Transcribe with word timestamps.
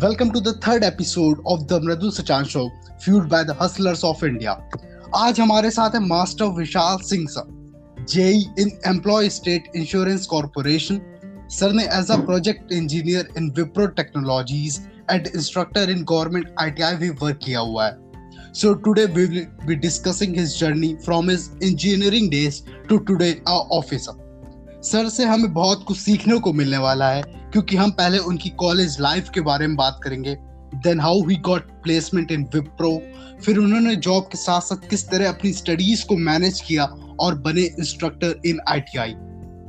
Welcome 0.00 0.30
to 0.32 0.40
the 0.40 0.52
third 0.52 0.84
episode 0.84 1.38
of 1.46 1.66
the 1.68 1.80
Mridul 1.80 2.12
Sachan 2.12 2.46
Show, 2.46 2.70
fueled 3.00 3.30
by 3.30 3.42
the 3.44 3.54
Hustlers 3.54 4.02
of 4.04 4.22
India. 4.22 4.52
आज 5.16 5.38
हमारे 5.40 5.70
साथ 5.70 5.94
है 5.94 6.00
master 6.06 6.50
Vishal 6.56 6.96
Singh 7.02 7.26
sir 7.34 8.04
JE 8.12 8.44
in 8.58 8.70
employ 8.86 9.28
state 9.36 9.70
insurance 9.76 10.26
corporation 10.32 11.00
sir 11.58 11.72
ने 11.72 11.84
as 11.98 12.10
a 12.10 12.16
project 12.24 12.72
engineer 12.72 13.28
in 13.38 13.50
Wipro 13.56 13.86
technologies 14.00 14.78
and 15.10 15.26
instructor 15.26 15.90
in 15.90 16.04
government 16.10 16.54
ITI 16.60 16.96
भी 16.96 17.10
work 17.22 17.40
किया 17.44 17.60
हुआ 17.60 17.86
है। 17.86 18.52
So 18.52 18.74
today 18.84 19.06
we 19.06 19.24
will 19.24 19.46
be 19.66 19.74
discussing 19.86 20.36
his 20.38 20.58
journey 20.60 20.94
from 21.04 21.30
his 21.30 21.50
engineering 21.62 22.30
days 22.30 22.60
to 22.88 22.98
today 23.08 23.32
a 23.48 23.56
officer 23.80 24.80
sir 24.90 25.08
से 25.08 25.24
हमें 25.24 25.52
बहुत 25.54 25.84
कुछ 25.88 25.98
सीखने 25.98 26.38
को 26.38 26.52
मिलने 26.52 26.78
वाला 26.78 27.10
है। 27.10 27.35
क्योंकि 27.52 27.76
हम 27.76 27.90
पहले 27.92 28.18
उनकी 28.30 28.50
कॉलेज 28.58 28.96
लाइफ 29.00 29.28
के 29.34 29.40
बारे 29.40 29.66
में 29.66 29.76
बात 29.76 30.00
करेंगे 30.04 30.36
then 30.76 31.00
how 31.00 31.22
he 31.28 31.36
got 31.46 31.70
placement 31.82 32.32
in 32.32 32.44
Wipro 32.54 32.90
फिर 33.44 33.58
उन्होंने 33.58 33.94
जॉब 34.06 34.28
के 34.32 34.38
साथ 34.38 34.60
साथ 34.60 34.88
किस 34.90 35.08
तरह 35.10 35.28
अपनी 35.28 35.52
स्टडीज़ 35.52 36.04
को 36.06 36.16
मैनेज 36.26 36.60
किया 36.60 36.84
और 37.20 37.34
बने 37.40 37.62
इंस्ट्रक्टर 37.78 38.40
इन 38.46 38.60
आईटीआई 38.68 39.14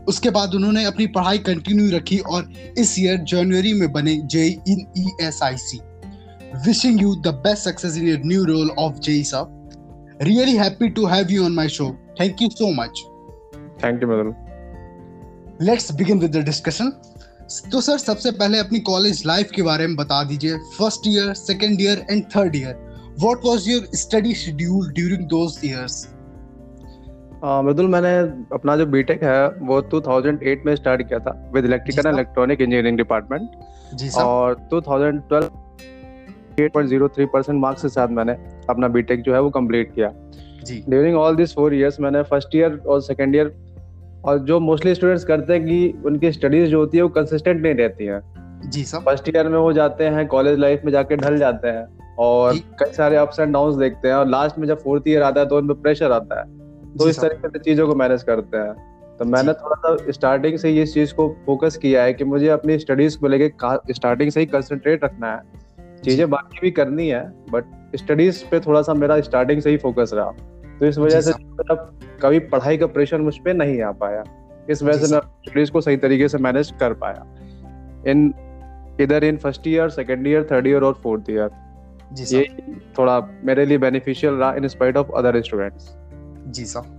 उसके 0.09 0.29
बाद 0.29 0.53
उन्होंने 0.55 0.83
अपनी 0.85 1.07
पढ़ाई 1.15 1.37
कंटिन्यू 1.47 1.89
रखी 1.97 2.17
और 2.19 2.51
इस 2.77 2.97
ईयर 2.99 3.17
जनवरी 3.29 3.73
में 3.73 3.91
बने 3.91 4.15
J 4.33 4.45
in 4.47 4.85
E 4.97 5.11
S 5.21 5.41
I 5.43 5.57
C 5.57 5.79
wishing 6.65 7.01
you 7.01 7.15
the 7.15 7.33
best 7.43 7.63
success 7.63 7.97
in 7.97 8.07
your 8.07 8.21
new 8.25 8.43
role 8.45 8.69
of 8.79 8.99
J 8.99 9.23
साहब 9.23 10.19
really 10.21 10.55
happy 10.57 10.89
to 10.89 11.05
have 11.05 11.31
you 11.31 11.45
on 11.45 11.53
my 11.53 11.69
show 11.69 11.89
thank 12.19 12.41
you 12.41 12.49
so 12.49 12.71
much 12.73 13.03
thank 13.83 14.03
you 14.03 14.09
Madan 14.09 14.33
let's 15.61 15.91
begin 15.95 16.19
with 16.19 16.35
the 16.37 16.43
discussion 16.45 16.91
तो 17.47 17.79
sir 17.81 17.97
सबसे 17.97 18.31
पहले 18.31 18.57
अपनी 18.59 18.79
college 18.87 19.21
life 19.25 19.51
के 19.55 19.61
बारे 19.61 19.85
में 19.87 19.95
बता 19.95 20.23
दीजिए। 20.23 20.57
First 20.77 21.07
year 21.07 21.33
second 21.33 21.81
year 21.81 22.05
and 22.09 22.23
third 22.35 22.55
year 22.55 22.75
what 23.19 23.45
was 23.45 23.67
your 23.69 23.85
study 23.95 24.33
schedule 24.35 24.89
during 24.93 25.25
those 25.29 25.59
years 25.65 26.07
Mridul 27.43 27.87
मैंने 27.87 28.11
अपना 28.55 28.75
जो 28.77 28.85
बीटेक 28.85 29.23
है 29.23 29.47
वो 29.67 29.81
2008 29.93 30.65
में 30.65 30.75
स्टार्ट 30.75 31.07
किया 31.07 31.19
था 31.19 31.31
with 31.53 31.65
electrical 31.65 32.07
and 32.07 32.15
electronic 32.15 32.61
engineering 32.61 32.97
department 32.97 34.13
और 34.17 34.55
2012 34.73 35.49
8.03 36.59 37.27
परसेंट 37.33 37.59
मार्क्स 37.59 37.81
के 37.81 37.89
साथ 37.89 38.07
मैंने 38.19 38.33
अपना 38.69 38.87
बीटेक 38.97 39.21
जो 39.21 39.33
है 39.33 39.41
वो 39.41 39.49
कंप्लीट 39.59 39.93
किया। 39.95 40.11
During 40.89 41.15
all 41.17 41.35
this 41.35 41.53
four 41.55 41.73
years 41.73 41.99
मैंने 41.99 42.23
फ़र्स्ट 42.25 42.55
ईयर 42.55 42.81
और 42.87 43.01
सेकेंड 43.01 43.35
ईयर 43.35 43.53
और 44.27 44.39
जो 44.39 44.59
मोस्टली 44.59 44.95
स्टूडेंट्स 44.95 45.23
करते 45.23 45.53
हैं 45.53 45.65
कि 45.65 46.01
उनकी 46.05 46.31
स्टडीज़ 46.31 46.69
जो 46.69 46.79
होती 46.79 46.97
है 46.97 47.03
वो 47.03 47.09
कंसिस्टेंट 47.09 47.61
नहीं 47.61 47.75
रहती 47.75 48.05
है। 48.05 48.21
जी 48.69 48.83
सर 48.83 48.99
फ़र्स्ट 48.99 49.29
ईयर 49.29 49.47
में 49.47 49.59
वो 49.59 49.73
जाते 49.73 50.03
हैं 50.03 50.27
कॉलेज 50.27 50.59
लाइफ 50.59 50.81
में 50.85 50.91
जाके 50.91 51.15
ढल 51.15 51.37
जाते 51.37 51.67
हैं 51.67 52.15
और 52.19 52.53
कई 52.55 52.93
सारे 52.93 53.15
अप्स 53.15 53.39
एंड 53.39 53.53
डाउन 53.53 53.79
देखते 53.79 54.07
हैं 54.07 54.15
और 54.15 54.27
लास्ट 54.27 54.59
में 54.59 54.67
जब 54.67 54.79
फोर्थ 54.79 55.03
ईयर 55.07 55.23
आता 55.23 55.41
है 55.41 55.47
तो 55.47 55.57
उनमें 55.57 55.81
प्रेशर 55.81 56.11
आता 56.11 56.39
है। 56.39 56.45
तो 56.97 57.09
इस। 57.09 57.19
तरीके 57.19 57.47
से 57.47 57.59
चीज़ों 57.59 57.87
को 57.87 57.95
मैनेज 57.95 58.23
करते 58.23 58.57
हैं। 58.57 58.73
तो 59.19 59.25
मैंने 59.25 59.53
थोड़ा 59.53 59.75
सा 59.75 60.11
स्टार्टिंग 60.11 60.57
से 60.57 60.69
ये 60.69 60.83
इस 60.83 60.93
चीज़ 60.93 61.13
को 61.13 61.35
फोकस 61.45 61.77
किया 61.77 62.03
है 62.03 62.13
कि 62.13 62.23
मुझे 62.23 62.49
अपनी 62.49 62.79
स्टडीज़ 62.79 63.17
को 63.17 63.27
लेके 63.27 63.93
स्टार्टिंग 63.93 64.31
से 64.31 64.39
ही 64.39 64.45
कंसंट्रेट 64.45 65.03
रखना 65.03 65.31
है। 65.31 65.41
चीज़ें 66.03 66.29
बाकी 66.29 66.59
भी 66.61 66.71
करनी 66.71 67.07
है 67.07 67.33
बट 67.51 67.63
स्टडीज़ 67.95 68.43
पे 68.51 68.59
थोड़ा 68.59 68.81
सा 68.81 68.93
मेरा 68.93 69.21
स्टार्टिंग 69.21 69.61
से 69.61 69.69
ही 69.69 69.77
फोकस 69.77 70.11
रहा। 70.13 70.33
तो 70.79 70.85
इस 70.85 70.97
वजह 70.97 71.21
से 71.21 71.31
मतलब 71.31 71.99
कभी 72.21 72.39
पढ़ाई 72.49 72.77
का 72.77 72.87
प्रेशर 72.87 73.21
मुझ 73.21 73.37
पे 73.37 73.53
नहीं 73.53 73.81
आ 73.81 73.91
पाया। 74.01 74.23
इस 74.69 74.83
वजह 74.83 75.05
से 75.05 75.13
मैं 75.13 75.21
स्टडीज़ 75.47 75.71
को 75.71 75.81
सही 75.81 75.97
तरीके 75.97 76.27
से 76.29 76.37
मैनेज 76.37 76.73
कर 76.79 76.93
पाया। 77.03 77.23
In 78.11 78.33
either 79.01 79.23
in 79.23 79.37
first 79.37 79.67
year 79.67 79.89
second 79.89 80.27
year 80.27 80.47
third 80.51 80.67
year 80.67 80.83
और 80.83 80.99
फोर्थ 81.03 81.29
ईयर 81.29 81.49
जी 82.13 82.35
ये 82.37 82.45
थोड़ा 82.97 83.19
मेरे 83.45 83.65
लिए 83.65 83.77
बेनिफिशियल 83.77 84.33
रहा 84.33 84.53
in 84.53 84.67
spite 84.67 84.97
of 84.97 85.11
other 85.17 85.41
students 85.41 85.89
ji 86.49 86.65
sir. 86.65 86.95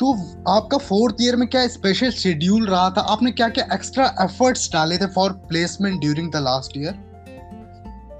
तो 0.00 0.12
आपका 0.48 0.78
फोर्थ 0.78 1.16
ईयर 1.22 1.36
में 1.36 1.48
क्या 1.48 1.66
स्पेशल 1.68 2.10
शेड्यूल 2.10 2.66
रहा 2.66 2.88
था? 2.90 3.00
आपने 3.12 3.30
क्या 3.32 3.48
क्या 3.48 3.64
एक्स्ट्रा 3.74 4.06
एफर्ट्स 4.22 4.72
डाले 4.72 4.98
थे 4.98 5.06
for 5.14 5.32
placement 5.48 6.00
during 6.00 6.30
the 6.32 6.36
last 6.42 6.76
year 6.76 6.94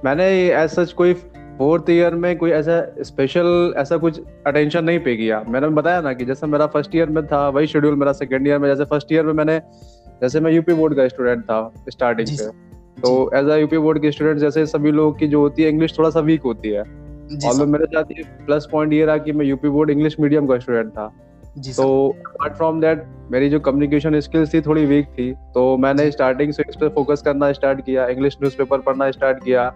मैंने 0.04 0.26
एज 0.54 0.70
सच 0.70 0.92
कोई 0.92 1.14
फोर्थ 1.58 1.90
ईयर 1.90 2.14
में 2.14 2.36
कोई 2.38 2.50
ऐसा 2.50 2.80
स्पेशल 3.02 3.74
ऐसा 3.78 3.96
कुछ 3.96 4.20
अटेंशन 4.46 4.84
नहीं 4.84 4.98
पे 4.98 5.16
किया। 5.16 5.42
मैंने 5.48 5.68
बताया 5.68 6.00
ना 6.00 6.12
कि 6.12 6.24
जैसे 6.24 6.46
मेरा 6.46 6.66
फ़र्स्ट 6.66 6.94
ईयर 6.96 7.08
में 7.08 7.26
था 7.26 7.48
वही 7.48 7.66
शेड्यूल 7.66 7.96
मेरा 7.96 8.12
सेकेंड 8.14 8.46
ईयर 8.48 8.58
में। 8.58 8.68
जैसे 8.68 8.84
फ़र्स्ट 8.84 9.12
ईयर 9.12 9.26
में 9.26 9.32
मैंने 9.34 9.58
जैसे 10.22 10.40
मैं 10.40 10.52
यूपी 10.52 10.74
बोर्ड 10.74 10.94
का 10.96 11.08
स्टूडेंट 11.08 11.42
था 11.44 11.72
स्टार्टिंग 11.88 12.28
से 12.28 12.48
तो 13.00 13.30
एज 13.34 13.48
अ 13.48 13.56
यूपी 13.56 13.78
बोर्ड 13.78 14.00
के 14.02 14.10
स्टूडेंट 14.12 14.38
जैसे 14.38 14.64
सभी 14.66 14.90
लोगों 14.92 15.12
की 15.12 15.26
जो 15.28 15.40
होती 15.40 15.62
है 15.62 15.68
इंग्लिश 15.68 15.98
थोड़ा 15.98 16.10
सा 16.10 16.20
वीक 16.20 16.42
होती 16.42 16.68
है। 16.68 16.80
और 16.80 17.66
मेरे 17.66 17.84
साथ 17.86 18.10
ये 18.10 18.22
प्लस 18.46 18.68
पॉइंट 18.72 18.92
ये 18.92 19.04
रहा 19.04 19.16
कि 19.18 19.32
मैं 19.32 19.46
यूपी 19.46 19.68
बोर्ड 19.68 19.90
इंग्लिश 19.90 20.16
मीडियम 20.20 20.46
का 20.46 20.58
स्टूडेंट 20.58 20.90
था। 20.90 21.06
तो 21.76 21.86
अपार्ट 22.08 22.56
फ्रॉम 22.56 22.80
दैट 22.80 23.04
मेरी 23.32 23.48
जो 23.50 23.60
कम्युनिकेशन 23.60 24.18
स्किल्स 24.20 24.52
थी 24.54 24.60
थोड़ी 24.60 24.84
वीक 24.86 25.06
थी। 25.08 25.32
तो 25.54 25.76
मैंने 25.76 26.10
स्टार्टिंग 26.10 26.52
से 26.52 26.64
इस 26.68 26.76
पर 26.76 26.88
फोकस 26.88 27.22
करना 27.22 27.52
स्टार्ट 27.52 27.80
किया 27.80 28.06
इंग्लिश 28.08 28.36
न्यूज़पेपर 28.40 28.80
पढ़ना 28.80 29.10
स्टार्ट 29.10 29.44
किया। 29.44 29.68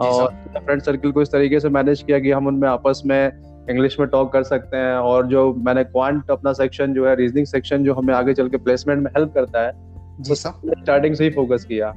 और 0.00 0.26
फ्रेंड 0.58 0.82
सर्कल 0.82 1.10
को 1.10 1.22
इस 1.22 1.32
तरीके 1.32 1.60
से 1.60 1.68
मैनेज 1.68 2.02
किया 2.02 2.18
कि 2.18 2.30
हम 2.30 2.46
उनमें 2.46 2.68
आपस 2.68 3.02
में 3.06 3.32
इंग्लिश 3.70 3.98
में 4.00 4.08
टॉक 4.08 4.32
कर 4.32 4.42
सकते 4.42 4.76
हैं 4.76 4.94
और 4.94 5.26
जो 5.26 5.52
मैंने 5.66 5.84
क्वांट 5.84 6.30
अपना 6.30 6.52
सेक्शन 6.52 6.92
जो 6.94 7.06
है 7.08 7.14
रीजनिंग 7.16 7.46
सेक्शन 7.46 7.84
जो 7.84 7.94
हमें 7.94 8.14
आगे 8.14 8.34
चल 8.34 8.48
के 8.48 8.56
प्लेसमेंट 8.56 9.02
में 9.02 9.10
हेल्प 9.10 9.32
करता 9.34 9.62
है 9.62 9.72
जी 10.20 10.34
स्टार्टिंग 10.34 11.14
से 11.14 11.24
ही 11.24 11.30
फोकस 11.30 11.64
किया। 11.64 11.94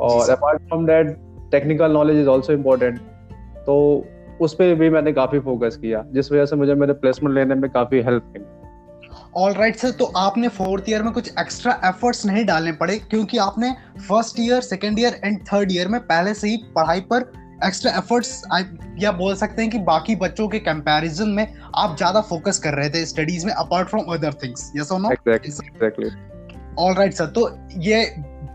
और 0.00 0.30
apart 0.30 0.62
from 0.62 0.86
that 0.86 1.16
technical 1.50 1.92
knowledge 1.92 2.18
is 2.18 2.28
also 2.28 2.52
important 2.52 2.98
तो 3.66 4.06
उस 4.40 4.54
पर 4.54 4.74
भी 4.74 4.90
मैंने 4.90 5.12
काफ़ी 5.12 5.38
फोकस 5.40 5.76
किया 5.76 6.04
जिस 6.12 6.32
वजह 6.32 6.44
से 6.44 6.56
मुझे 6.56 6.74
मेरे 6.74 6.92
प्लेसमेंट 6.92 7.34
लेने 7.34 7.54
में 7.54 7.70
काफ़ी 7.70 8.00
हेल्प 8.00 8.32
मिली। 8.32 8.44
ऑल 9.36 9.52
राइट 9.52 9.76
सर 9.76 9.90
तो 9.90 10.04
आपने 10.04 10.48
फोर्थ 10.48 10.88
ईयर 10.88 11.02
में 11.02 11.12
कुछ 11.12 11.28
एक्स्ट्रा 11.40 11.80
एफर्ट्स 11.84 12.24
नहीं 12.26 12.44
डालने 12.44 12.72
पड़े 12.72 12.98
क्योंकि 12.98 13.38
आपने 13.38 13.74
first 14.08 14.40
year 14.40 14.60
second 14.60 14.98
year 14.98 15.20
and 15.24 15.38
third 15.52 15.72
year 15.72 15.88
में 15.88 16.00
पहले 16.00 16.34
से 16.34 16.48
ही 16.48 16.56
पढ़ाई 16.76 17.00
पर 17.00 17.32
एक्स्ट्रा 17.66 17.92
एफर्ट्स 17.92 18.42
या 18.98 19.12
बोल 19.12 19.34
सकते 19.34 19.62
हैं 19.62 19.70
कि 19.70 19.78
बाकी 19.78 20.16
बच्चों 20.16 20.48
के 20.48 20.58
कंपैरिजन 20.58 21.28
में 21.28 21.46
आप 21.76 21.96
ज़्यादा 21.96 22.20
फोकस 22.20 22.58
कर 22.58 22.74
रहे 22.74 22.90
थे 22.90 23.04
स्टडीज़ 23.06 23.46
में 23.46 23.52
apart 23.52 23.88
from 23.88 24.04
other 24.04 24.34
things 24.34 24.72
yes 24.76 24.92
और 24.92 25.00
no 25.00 25.10
exactly 25.10 26.10
all 26.78 26.94
right 26.94 27.14
sir 27.14 27.26
तो 27.26 27.58
ये 27.76 28.04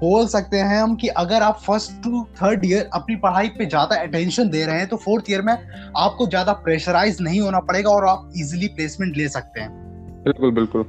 बोल 0.02 0.28
सकते 0.28 0.58
हैं 0.58 0.82
हम 0.82 0.96
कि 0.96 1.08
अगर 1.08 1.42
आप 1.42 1.60
फ़र्स्ट 1.60 1.92
टू 2.04 2.28
थर्ड 2.42 2.66
ईयर 2.66 2.90
अपनी 2.94 3.16
पढ़ाई 3.16 3.48
पे 3.48 3.66
ज़्यादा 3.66 3.96
अटेंशन 3.96 4.50
दे 4.50 4.66
रहे 4.66 4.78
हैं 4.78 4.88
तो 4.88 4.98
फोर्थ 4.98 5.30
ईयर 5.30 5.42
में 5.42 5.54
आपको 5.98 6.28
ज़्यादा 6.28 6.54
प्रेशराइज 6.54 7.22
नहीं 7.22 7.42
होना 7.42 7.60
पड़ेगा 7.60 7.90
और 7.90 8.08
आप 8.08 8.32
इजिली 8.38 8.68
प्लेसमेंट 8.68 9.18
ले 9.18 9.30
सकते 9.30 9.60
हैं। 9.60 9.85
बिल्कुल 10.26 10.52
बिल्कुल। 10.52 10.86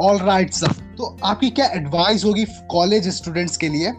ऑल 0.00 0.18
राइट 0.18 0.50
सर 0.50 0.72
तो 0.98 1.16
आपकी 1.24 1.50
क्या 1.50 1.66
एडवाइस 1.74 2.24
होगी 2.24 2.44
कॉलेज 2.70 3.08
स्टूडेंट्स 3.08 3.56
के 3.56 3.68
लिए? 3.68 3.92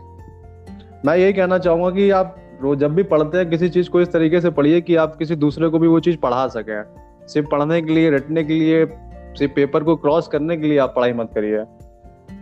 मैं 1.06 1.16
यही 1.18 1.34
कहना 1.34 1.58
चाहूँगा 1.58 1.90
कि 1.90 2.10
आप 2.10 2.36
रोज 2.62 2.80
जब 2.80 2.94
भी 2.96 3.04
पढ़ते 3.04 3.38
हैं 3.38 3.50
किसी 3.50 3.70
चीज़ 3.70 3.90
को 3.90 4.02
इस 4.02 4.12
तरीके 4.12 4.42
से 4.42 4.50
पढ़िए 4.50 4.82
कि 4.82 4.96
आप 4.96 5.16
किसी 5.16 5.36
दूसरे 5.36 5.70
को 5.70 5.80
भी 5.80 5.88
वो 5.88 6.00
चीज़ 6.00 6.18
पढ़ा 6.18 6.48
सकें। 6.48 6.84
सिर्फ़ 7.28 7.48
पढ़ने 7.50 7.82
के 7.82 7.94
लिए 7.94 8.10
रटने 8.10 8.44
के 8.44 8.54
लिए 8.54 8.86
सिर्फ़ 9.40 9.54
पेपर 9.54 9.84
को 9.84 9.96
क्रॉस 9.96 10.28
करने 10.28 10.58
के 10.58 10.68
लिए 10.68 10.78
आप 10.78 10.94
पढ़ाई 10.96 11.14
मत 11.14 11.30
करिए। 11.36 11.64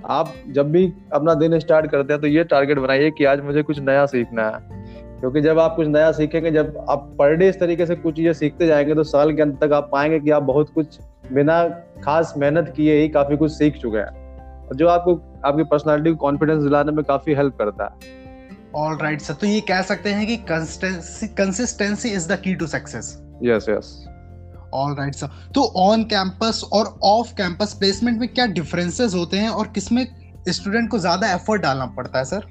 आप 0.09 0.33
जब 0.49 0.71
भी 0.71 0.93
अपना 1.13 1.33
दिन 1.33 1.59
स्टार्ट 1.59 1.91
करते 1.91 2.13
हैं 2.13 2.21
तो 2.21 2.27
ये 2.27 2.43
टारगेट 2.43 2.79
बनाइए 2.79 3.11
कि 3.11 3.25
आज 3.25 3.43
मुझे 3.43 3.63
कुछ 3.63 3.79
नया 3.79 4.05
सीखना 4.05 4.49
है। 4.49 4.81
क्योंकि 5.19 5.41
जब 5.41 5.59
आप 5.59 5.75
कुछ 5.75 5.87
नया 5.87 6.11
सीखेंगे 6.11 6.51
जब 6.51 6.85
आप 6.89 7.15
पर 7.19 7.35
डे 7.35 7.49
इस 7.49 7.59
तरीके 7.59 7.85
से 7.85 7.95
कुछ 7.95 8.15
चीज़ें 8.15 8.33
सीखते 8.33 8.67
जाएँगे 8.67 8.95
तो 8.95 9.03
साल 9.03 9.33
के 9.35 9.41
अंत 9.41 9.63
तक 9.63 9.73
आप 9.73 9.89
पाएँगे 9.91 10.19
कि 10.19 10.29
आप 10.29 10.43
बहुत 10.43 10.69
कुछ 10.69 10.99
बिना 11.33 11.63
खास 12.03 12.33
मेहनत 12.37 12.73
किए 12.77 12.99
ही 13.01 13.09
काफ़ी 13.09 13.37
कुछ 13.37 13.51
सीख 13.51 13.77
चुके 13.77 13.97
हैं। 13.97 14.67
और 14.67 14.75
जो 14.75 14.87
आपको 14.87 15.15
आपकी 15.45 15.63
पर्सनालिटी 15.65 16.09
को 16.09 16.15
कॉन्फिडेंस 16.17 16.63
दिलाने 16.63 16.91
में 16.91 17.03
काफ़ी 17.05 17.33
हेल्प 17.33 17.57
करता 17.57 17.83
है। 17.83 18.21
ऑल 18.75 18.97
राइट 18.97 19.21
सर 19.21 19.33
तो 19.33 19.47
ये 19.47 19.59
कह 19.61 19.81
सकते 19.81 20.09
हैं 20.09 20.27
कि 20.27 20.37
consistency 20.47 22.09
is 22.09 22.27
the 22.29 22.39
key 22.39 22.55
to 22.55 22.67
success 22.67 23.17
yes 23.43 23.65
yes 23.69 23.93
all 24.73 24.95
right 24.95 25.15
sir 25.15 25.27
तो 25.55 25.63
ऑन 25.81 26.03
कैंपस 26.03 26.63
और 26.73 26.85
ऑफ़ 27.03 27.33
कैंपस 27.33 27.73
प्लेसमेंट 27.73 28.19
में 28.19 28.27
क्या 28.29 28.45
डिफरेंसेस 28.53 29.15
होते 29.15 29.37
हैं 29.37 29.49
और 29.49 29.67
किसमें 29.67 30.05
स्टूडेंट 30.49 30.89
को 30.89 30.99
ज़्यादा 30.99 31.31
एफर्ट 31.33 31.61
डालना 31.61 31.85
पड़ता 31.97 32.19
है 32.19 32.25
सर 32.25 32.45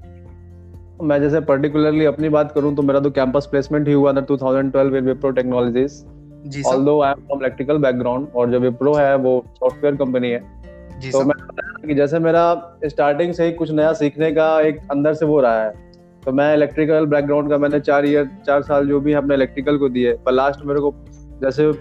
मैं 1.02 1.20
जैसे 1.20 1.40
पर्टिकुलरली 1.40 2.04
अपनी 2.04 2.28
बात 2.28 2.52
करूँ 2.52 2.74
तो 2.74 2.82
मेरा 2.82 3.00
तो 3.00 3.10
कैंपस 3.10 3.46
प्लेसमेंट 3.50 3.88
ही 3.88 3.94
हुआ 3.94 4.12
था 4.12 4.26
2012 4.26 4.92
with 4.92 5.04
Wipro 5.04 5.30
technologies 5.30 6.02
ji 6.44 6.62
sir. 6.62 6.68
Although 6.68 7.00
I 7.02 7.12
am 7.12 7.20
from 7.20 7.40
electrical 7.40 7.78
background 7.78 8.26
और 8.36 8.50
जो 8.50 8.60
विप्रो 8.60 8.94
है 8.94 9.14
वो 9.16 9.44
सॉफ्टवेयर 9.54 9.96
कंपनी 9.96 10.30
है। 10.30 10.42
जी 11.00 11.10
तो 11.10 11.22
मैं 11.24 11.34
कि 11.86 11.94
जैसे 11.94 12.18
मेरा 12.18 12.78
स्टार्टिंग 12.84 13.32
से 13.34 13.44
ही 13.44 13.52
कुछ 13.52 13.70
नया 13.70 13.92
सीखने 13.92 14.30
का 14.32 14.60
एक 14.60 14.78
अंदर 14.90 15.14
से 15.14 15.26
वो 15.26 15.40
रहा 15.40 15.62
है। 15.62 15.70
तो 16.22 16.32
मैं 16.32 16.52
इलेक्ट्रिकल 16.54 17.06
बैकग्राउंड 17.06 17.50
का 17.50 17.58
मैंने 17.58 17.80
चार 17.80 18.06
ईयर 18.06 18.28
चार 18.46 18.62
साल 18.62 18.86
जो 18.88 19.00
भी 19.00 19.12
अपने 19.12 19.34
इलेक्ट्रिकल 19.34 19.78
को 19.78 19.88
दिए 19.88 20.12
पर 20.26 20.32
लास्ट 20.32 20.64
मेरे 20.66 20.80
को 20.80 20.94
जैसे 21.42 21.72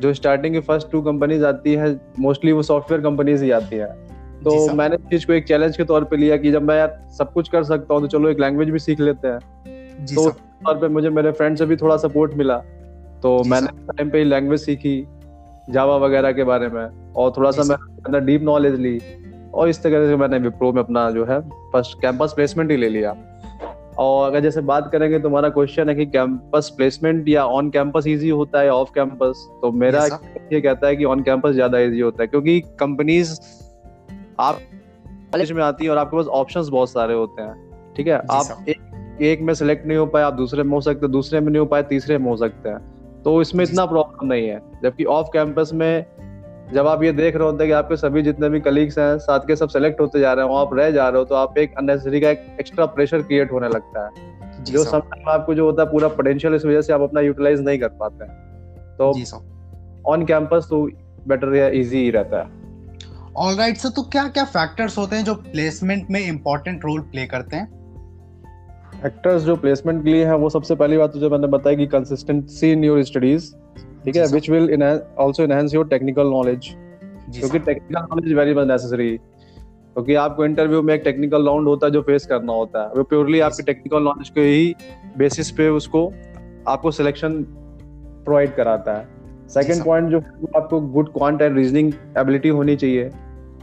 जो 0.00 0.12
स्टार्टिंग 0.14 0.54
की 0.54 0.60
फ़र्स्ट 0.60 0.90
टू 0.92 1.00
कंपनीज़ 1.02 1.44
आती 1.44 1.74
है 1.74 1.90
मोस्टली 2.18 2.52
वो 2.52 2.62
सॉफ्टवेयर 2.62 3.02
कंपनीज़ 3.02 3.44
ही 3.44 3.50
आती 3.50 3.76
है। 3.76 3.86
तो 4.44 4.72
मैंने 4.74 4.96
इस 4.96 5.08
चीज़ 5.10 5.26
को 5.26 5.32
एक 5.32 5.46
चैलेंज 5.48 5.76
के 5.76 5.84
तौर 5.84 6.04
पे 6.04 6.16
लिया 6.16 6.36
कि 6.36 6.50
जब 6.52 6.62
मैं 6.62 6.76
यार 6.76 6.98
सब 7.18 7.32
कुछ 7.32 7.48
कर 7.48 7.64
सकता 7.64 7.94
हूँ 7.94 8.02
तो 8.02 8.08
चलो 8.08 8.28
एक 8.28 8.40
लैंग्वेज 8.40 8.70
भी 8.70 8.78
सीख 8.78 9.00
लेते 9.00 9.28
हैं। 9.28 9.38
तो 10.06 10.28
तौर 10.30 10.78
पे 10.78 10.88
मुझे 10.88 11.10
मेरे 11.10 11.32
फ्रेंड 11.32 11.56
से 11.56 11.66
भी 11.66 11.76
थोड़ा 11.76 11.96
सपोर्ट 11.96 12.34
मिला। 12.34 12.62
तो 13.22 13.42
मैंने 13.44 13.66
टाइम 13.88 14.10
पे 14.10 14.22
लैंग्वेज 14.24 14.60
सीखी 14.60 14.96
जावा 15.70 15.96
वगैरह 15.98 16.32
के 16.32 16.44
बारे 16.44 16.68
में। 16.68 17.12
और 17.12 17.32
थोड़ा 17.36 17.50
सा 17.50 17.62
मैंने 17.64 18.20
डीप 18.20 18.42
नॉलेज 18.42 18.78
ली 18.80 18.98
और 19.54 19.68
इस 19.68 19.82
तरह 19.82 20.06
से 20.08 20.16
मैंने 20.16 20.38
विप्रो 20.38 20.72
में 20.72 20.82
अपना 20.82 21.10
जो 21.10 21.24
है 21.24 21.40
फ़र्स्ट 21.72 22.00
कैंपस 22.02 22.32
प्लेसमेंट 22.32 22.70
ही 22.70 22.76
ले 22.76 22.88
लिया। 22.88 23.14
और 23.98 24.26
अगर 24.26 24.40
जैसे 24.40 24.60
बात 24.62 24.88
करेंगे 24.92 25.18
तो 25.18 25.28
हमारा 25.28 25.48
क्वेश्चन 25.48 25.88
है 25.88 25.94
कि 25.94 26.06
कैंपस 26.06 26.72
प्लेसमेंट 26.76 27.28
या 27.28 27.44
ऑन 27.46 27.70
कैंपस 27.70 28.06
इजी 28.06 28.28
होता 28.30 28.60
है 28.60 28.70
ऑफ़ 28.70 28.90
कैंपस 28.94 29.46
तो 29.62 29.70
मेरा 29.72 30.04
ये 30.52 30.60
कहता 30.60 30.86
है 30.86 30.96
कि 30.96 31.04
ऑन 31.04 31.22
कैंपस 31.22 31.50
ज़्यादा 31.50 31.78
इजी 31.78 32.00
होता 32.00 32.22
है 32.22 32.26
क्योंकि 32.26 32.60
कंपनीज़ 32.80 33.32
आप 34.40 34.60
कॉलेज 35.32 35.52
में 35.52 35.62
आती 35.62 35.84
है 35.84 35.90
और 35.90 35.98
आपके 35.98 36.16
पास 36.16 36.26
ऑप्शंस 36.34 36.68
बहुत 36.68 36.90
सारे 36.90 37.14
होते 37.14 37.42
हैं 37.42 37.94
ठीक 37.96 38.06
है? 38.06 38.20
आप 38.30 38.64
एक 38.68 39.20
एक 39.22 39.40
में 39.40 39.52
सिलेक्ट 39.54 39.86
नहीं 39.86 39.98
हो 39.98 40.06
पाए 40.06 40.22
आप 40.22 40.34
दूसरे 40.34 40.62
में 40.62 40.70
हो 40.70 40.80
सकते 40.80 41.08
दूसरे 41.08 41.40
में 41.40 41.48
नहीं 41.48 41.60
हो 41.60 41.66
पाए 41.66 41.82
तीसरे 41.82 42.18
में 42.18 42.26
हो 42.26 42.36
सकते 42.36 42.68
हैं। 42.68 42.78
तो 43.24 43.40
इसमें 43.42 43.64
इतना 43.64 43.86
प्रॉब्लम 43.86 44.28
नहीं 44.28 44.48
है। 44.48 44.60
जबकि 44.82 45.04
ऑफ़ 45.04 45.26
कैंपस 45.32 45.70
में 45.74 46.04
जब 46.74 46.86
आप 46.86 47.02
ये 47.02 47.12
देख 47.12 47.36
रहे 47.36 47.44
होते 47.44 47.64
हैं 47.64 47.68
कि 47.68 47.72
आपके 47.72 47.96
सभी 47.96 48.22
जितने 48.22 48.48
भी 48.48 48.60
कलीग्स 48.60 48.98
हैं 48.98 49.18
साथ 49.18 49.40
के 49.40 49.56
सब 49.56 49.68
सेलेक्ट 49.68 50.00
होते 50.00 50.20
जा 50.20 50.32
रहे 50.32 50.46
हो 50.46 50.54
आप 50.54 50.74
रह 50.74 50.90
जा 50.90 51.08
रहे 51.08 51.18
हो 51.18 51.24
तो 51.24 51.34
आप 51.34 51.58
एक 51.58 51.74
अननेसेसरी 51.78 52.20
का 52.20 52.30
एक 52.30 52.46
एक्स्ट्रा 52.60 52.86
प्रेशर 52.86 53.22
क्रिएट 53.22 53.52
होने 53.52 53.68
लगता 53.68 54.04
है। 54.06 54.64
जो 54.64 54.84
समटाइम 54.84 55.28
आपको 55.28 55.54
जो 55.54 55.64
होता 55.64 55.82
है 55.82 55.90
पूरा 55.90 56.08
पोटेंशियल 56.08 56.54
इस 56.54 56.64
वजह 56.64 56.82
से 56.82 56.92
आप 56.92 57.00
अपना 57.00 57.20
यूटिलाइज 57.20 57.60
नहीं 57.60 57.78
कर 57.78 57.88
पाते 57.88 58.24
हैं। 58.24 58.96
तो 58.96 59.12
ऑन 60.06 60.24
कैंपस 60.24 60.66
तो 60.70 60.82
बेटर 61.28 61.54
या 61.54 61.68
इजी 61.68 61.98
ही 61.98 62.10
रहता 62.10 62.38
है। 62.38 62.60
ऑल 63.36 63.54
राइट 63.54 63.76
सर 63.76 63.88
तो 63.88 64.02
क्या 64.02 64.26
क्या 64.28 64.44
फैक्टर्स 64.44 64.98
होते 64.98 65.16
हैं 65.16 65.24
जो 65.24 65.34
प्लेसमेंट 65.34 66.10
में 66.10 66.20
इम्पोर्टेंट 66.20 66.84
रोल 66.84 67.00
प्ले 67.00 67.26
करते 67.26 67.56
हैं? 67.56 67.81
फैक्टर्स 69.02 69.42
जो 69.42 69.56
प्लेसमेंट 69.56 70.02
के 70.04 70.10
लिए 70.10 70.24
है 70.24 70.36
वो 70.36 70.48
सबसे 70.48 70.74
पहली 70.74 70.96
बात 70.98 71.12
तो 71.12 71.18
जो 71.18 71.30
मैंने 71.30 71.46
बताया 71.46 71.76
कि 71.76 71.86
कंसिस्टेंसी 71.86 72.70
इन 72.72 72.84
योर 72.84 73.02
स्टडीज़ 73.02 73.52
ठीक 74.04 74.16
है 74.16 74.26
which 74.26 74.50
will 74.50 74.82
also 74.82 75.42
enhance 75.42 75.74
your 75.74 75.88
technical 75.88 76.26
knowledge 76.26 76.68
क्योंकि 77.38 77.58
technical 77.58 78.00
knowledge 78.02 78.32
very 78.34 78.54
much 78.54 78.66
necessary 78.66 79.16
क्योंकि 79.16 80.14
आपको 80.14 80.44
इंटरव्यू 80.44 80.82
में 80.82 80.94
एक 80.94 81.02
टेक्निकल 81.04 81.46
राउंड 81.46 81.68
होता 81.68 81.86
है 81.86 81.92
जो 81.92 82.02
फेस 82.02 82.26
करना 82.26 82.52
होता 82.52 82.82
है। 82.82 82.88
वो 82.88 83.02
प्योरली 83.02 83.40
आपकी 83.40 83.62
टेक्निकल 83.62 84.02
नॉलेज 84.02 84.28
के 84.28 84.40
ही 84.40 84.74
बेसिस 85.18 85.50
पे 85.50 85.68
उसको 85.68 86.06
आपको 86.68 86.90
सिलेक्शन 86.90 87.42
प्रोवाइड 88.24 88.54
कराता 88.54 88.92
है। 88.92 89.48
सेकंड 89.48 89.84
पॉइंट 89.84 90.08
जो 90.10 90.18
आपको 90.56 90.80
good 90.80 91.12
quant 91.12 91.42
and 91.42 91.56
reasoning 91.56 91.92
ability 92.18 92.48
होनी 92.48 92.76
चाहिए। 92.76 93.10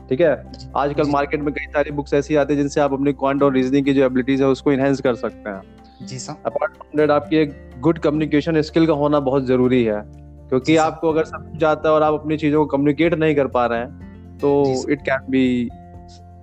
ठीक 0.09 0.21
है? 0.21 0.51
आजकल 0.75 1.09
मार्केट 1.09 1.41
में 1.41 1.53
कई 1.53 1.65
सारी 1.65 1.91
बुक्स 1.91 2.13
ऐसी 2.13 2.35
आती 2.35 2.53
है 2.53 2.59
जिनसे 2.59 2.81
आप 2.81 2.93
अपनी 2.93 3.13
क्वांट 3.13 3.43
और 3.43 3.53
रीजनिंग 3.53 3.85
की 3.85 3.93
जो 3.93 4.05
एबिलिटीज 4.05 4.41
है 4.41 4.47
उसको 4.47 4.71
इनहेंस 4.71 5.01
कर 5.01 5.15
सकते 5.15 5.49
हैं। 5.49 5.61
जी 6.05 6.19
सर। 6.19 6.33
अपार्ट 6.45 6.73
फ्रॉम 6.73 6.97
दैट 6.97 7.11
आपकी 7.11 7.37
एक 7.37 7.71
गुड 7.79 7.99
कम्युनिकेशन 7.99 8.61
स्किल 8.61 8.87
का 8.87 8.93
होना 8.93 9.19
बहुत 9.19 9.45
ज़रूरी 9.45 9.83
है 9.83 10.01
क्योंकि 10.49 10.75
आपको 10.75 11.09
अगर 11.09 11.23
सब 11.23 11.51
कुछ 11.51 11.63
आता 11.63 11.89
है 11.89 11.95
और 11.95 12.03
आप 12.03 12.13
अपनी 12.13 12.37
चीज़ों 12.37 12.65
को 12.65 12.65
कम्युनिकेट 12.65 13.13
नहीं 13.13 13.35
कर 13.35 13.47
पा 13.47 13.65
रहे 13.65 13.79
हैं 13.79 14.37
तो 14.37 14.75
it 14.89 15.01
can 15.01 15.19
be 15.29 15.69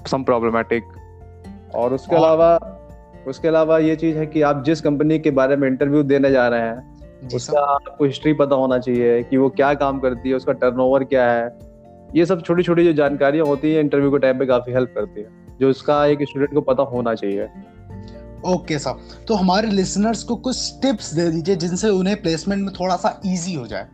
some 0.07 0.23
problematic 0.23 0.83
और 1.75 1.95
उसके 1.95 2.17
अलावा 2.17 2.59
उसके 3.29 3.49
अलावा 3.49 3.79
ये 3.79 3.97
चीज़ 3.97 4.17
है 4.17 4.27
कि 4.27 4.43
आप 4.43 4.65
जिस 4.65 4.81
कंपनी 4.81 5.19
के 5.19 5.31
बारे 5.31 5.57
में 5.57 5.69
इंटरव्यू 5.69 6.03
देने 6.03 6.31
जा 6.31 6.49
रहे 6.49 6.61
हैं 6.61 6.97
उसका 7.35 7.61
आपको 7.61 8.05
हिस्ट्री 8.05 8.33
पता 8.33 8.55
होना 8.55 8.79
चाहिए 8.79 9.23
कि 9.23 9.37
वो 9.37 9.49
क्या 9.49 9.75
काम 9.75 9.99
करती 9.99 10.29
है 10.29 10.35
उसका 10.35 10.53
टर्नओवर 10.53 11.05
क्या 11.05 11.31
है 11.33 11.59
ये 12.15 12.27
सब 12.27 12.43
छोटी 12.43 12.63
छोटी 12.63 12.85
जो 12.85 12.93
जानकारियाँ 12.93 13.47
होती 13.47 13.73
है 13.73 13.81
इंटरव्यू 13.81 14.11
के 14.11 14.19
टाइम 14.19 14.39
पे 14.39 14.47
काफ़ी 14.47 14.73
हेल्प 14.73 14.93
करती 14.95 15.21
है 15.21 15.29
जो 15.61 15.71
उसका 15.71 16.07
एक 16.07 16.19
स्टूडेंट 16.23 16.55
को 16.55 16.61
पता 16.61 16.83
होना 16.83 17.15
चाहिए। 17.15 17.49
ओके 18.47 18.79
सर 18.79 19.25
तो 19.29 19.35
हमारे 19.35 19.69
लिसनर्स 19.69 20.23
को 20.23 20.37
कुछ 20.37 20.73
टिप्स 20.83 21.15
दे 21.15 21.31
दीजिए 21.31 21.57
जिनसे 21.57 21.89
उन्हें 21.89 22.23
प्लेसमेंट 22.23 22.63
में 22.63 22.75
थोड़ा 22.75 22.97
सा 22.97 23.21
इजी 23.27 23.55
हो 23.55 23.67
जाए। 23.67 23.87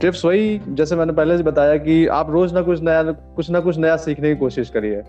टिप्स 0.00 0.24
वही 0.24 0.60
जैसे 0.68 0.96
मैंने 0.96 1.12
पहले 1.12 1.36
से 1.36 1.42
बताया 1.42 1.76
कि 1.76 2.06
आप 2.06 2.30
रोज 2.30 2.52
ना 2.52 2.62
कुछ 2.62 2.82
नया 2.82 3.02
कुछ 3.02 3.50
ना 3.50 3.60
कुछ 3.60 3.78
नया 3.78 3.96
सीखने 3.96 4.28
की 4.28 4.36
कोशिश 4.36 4.70
करिए। 4.70 5.02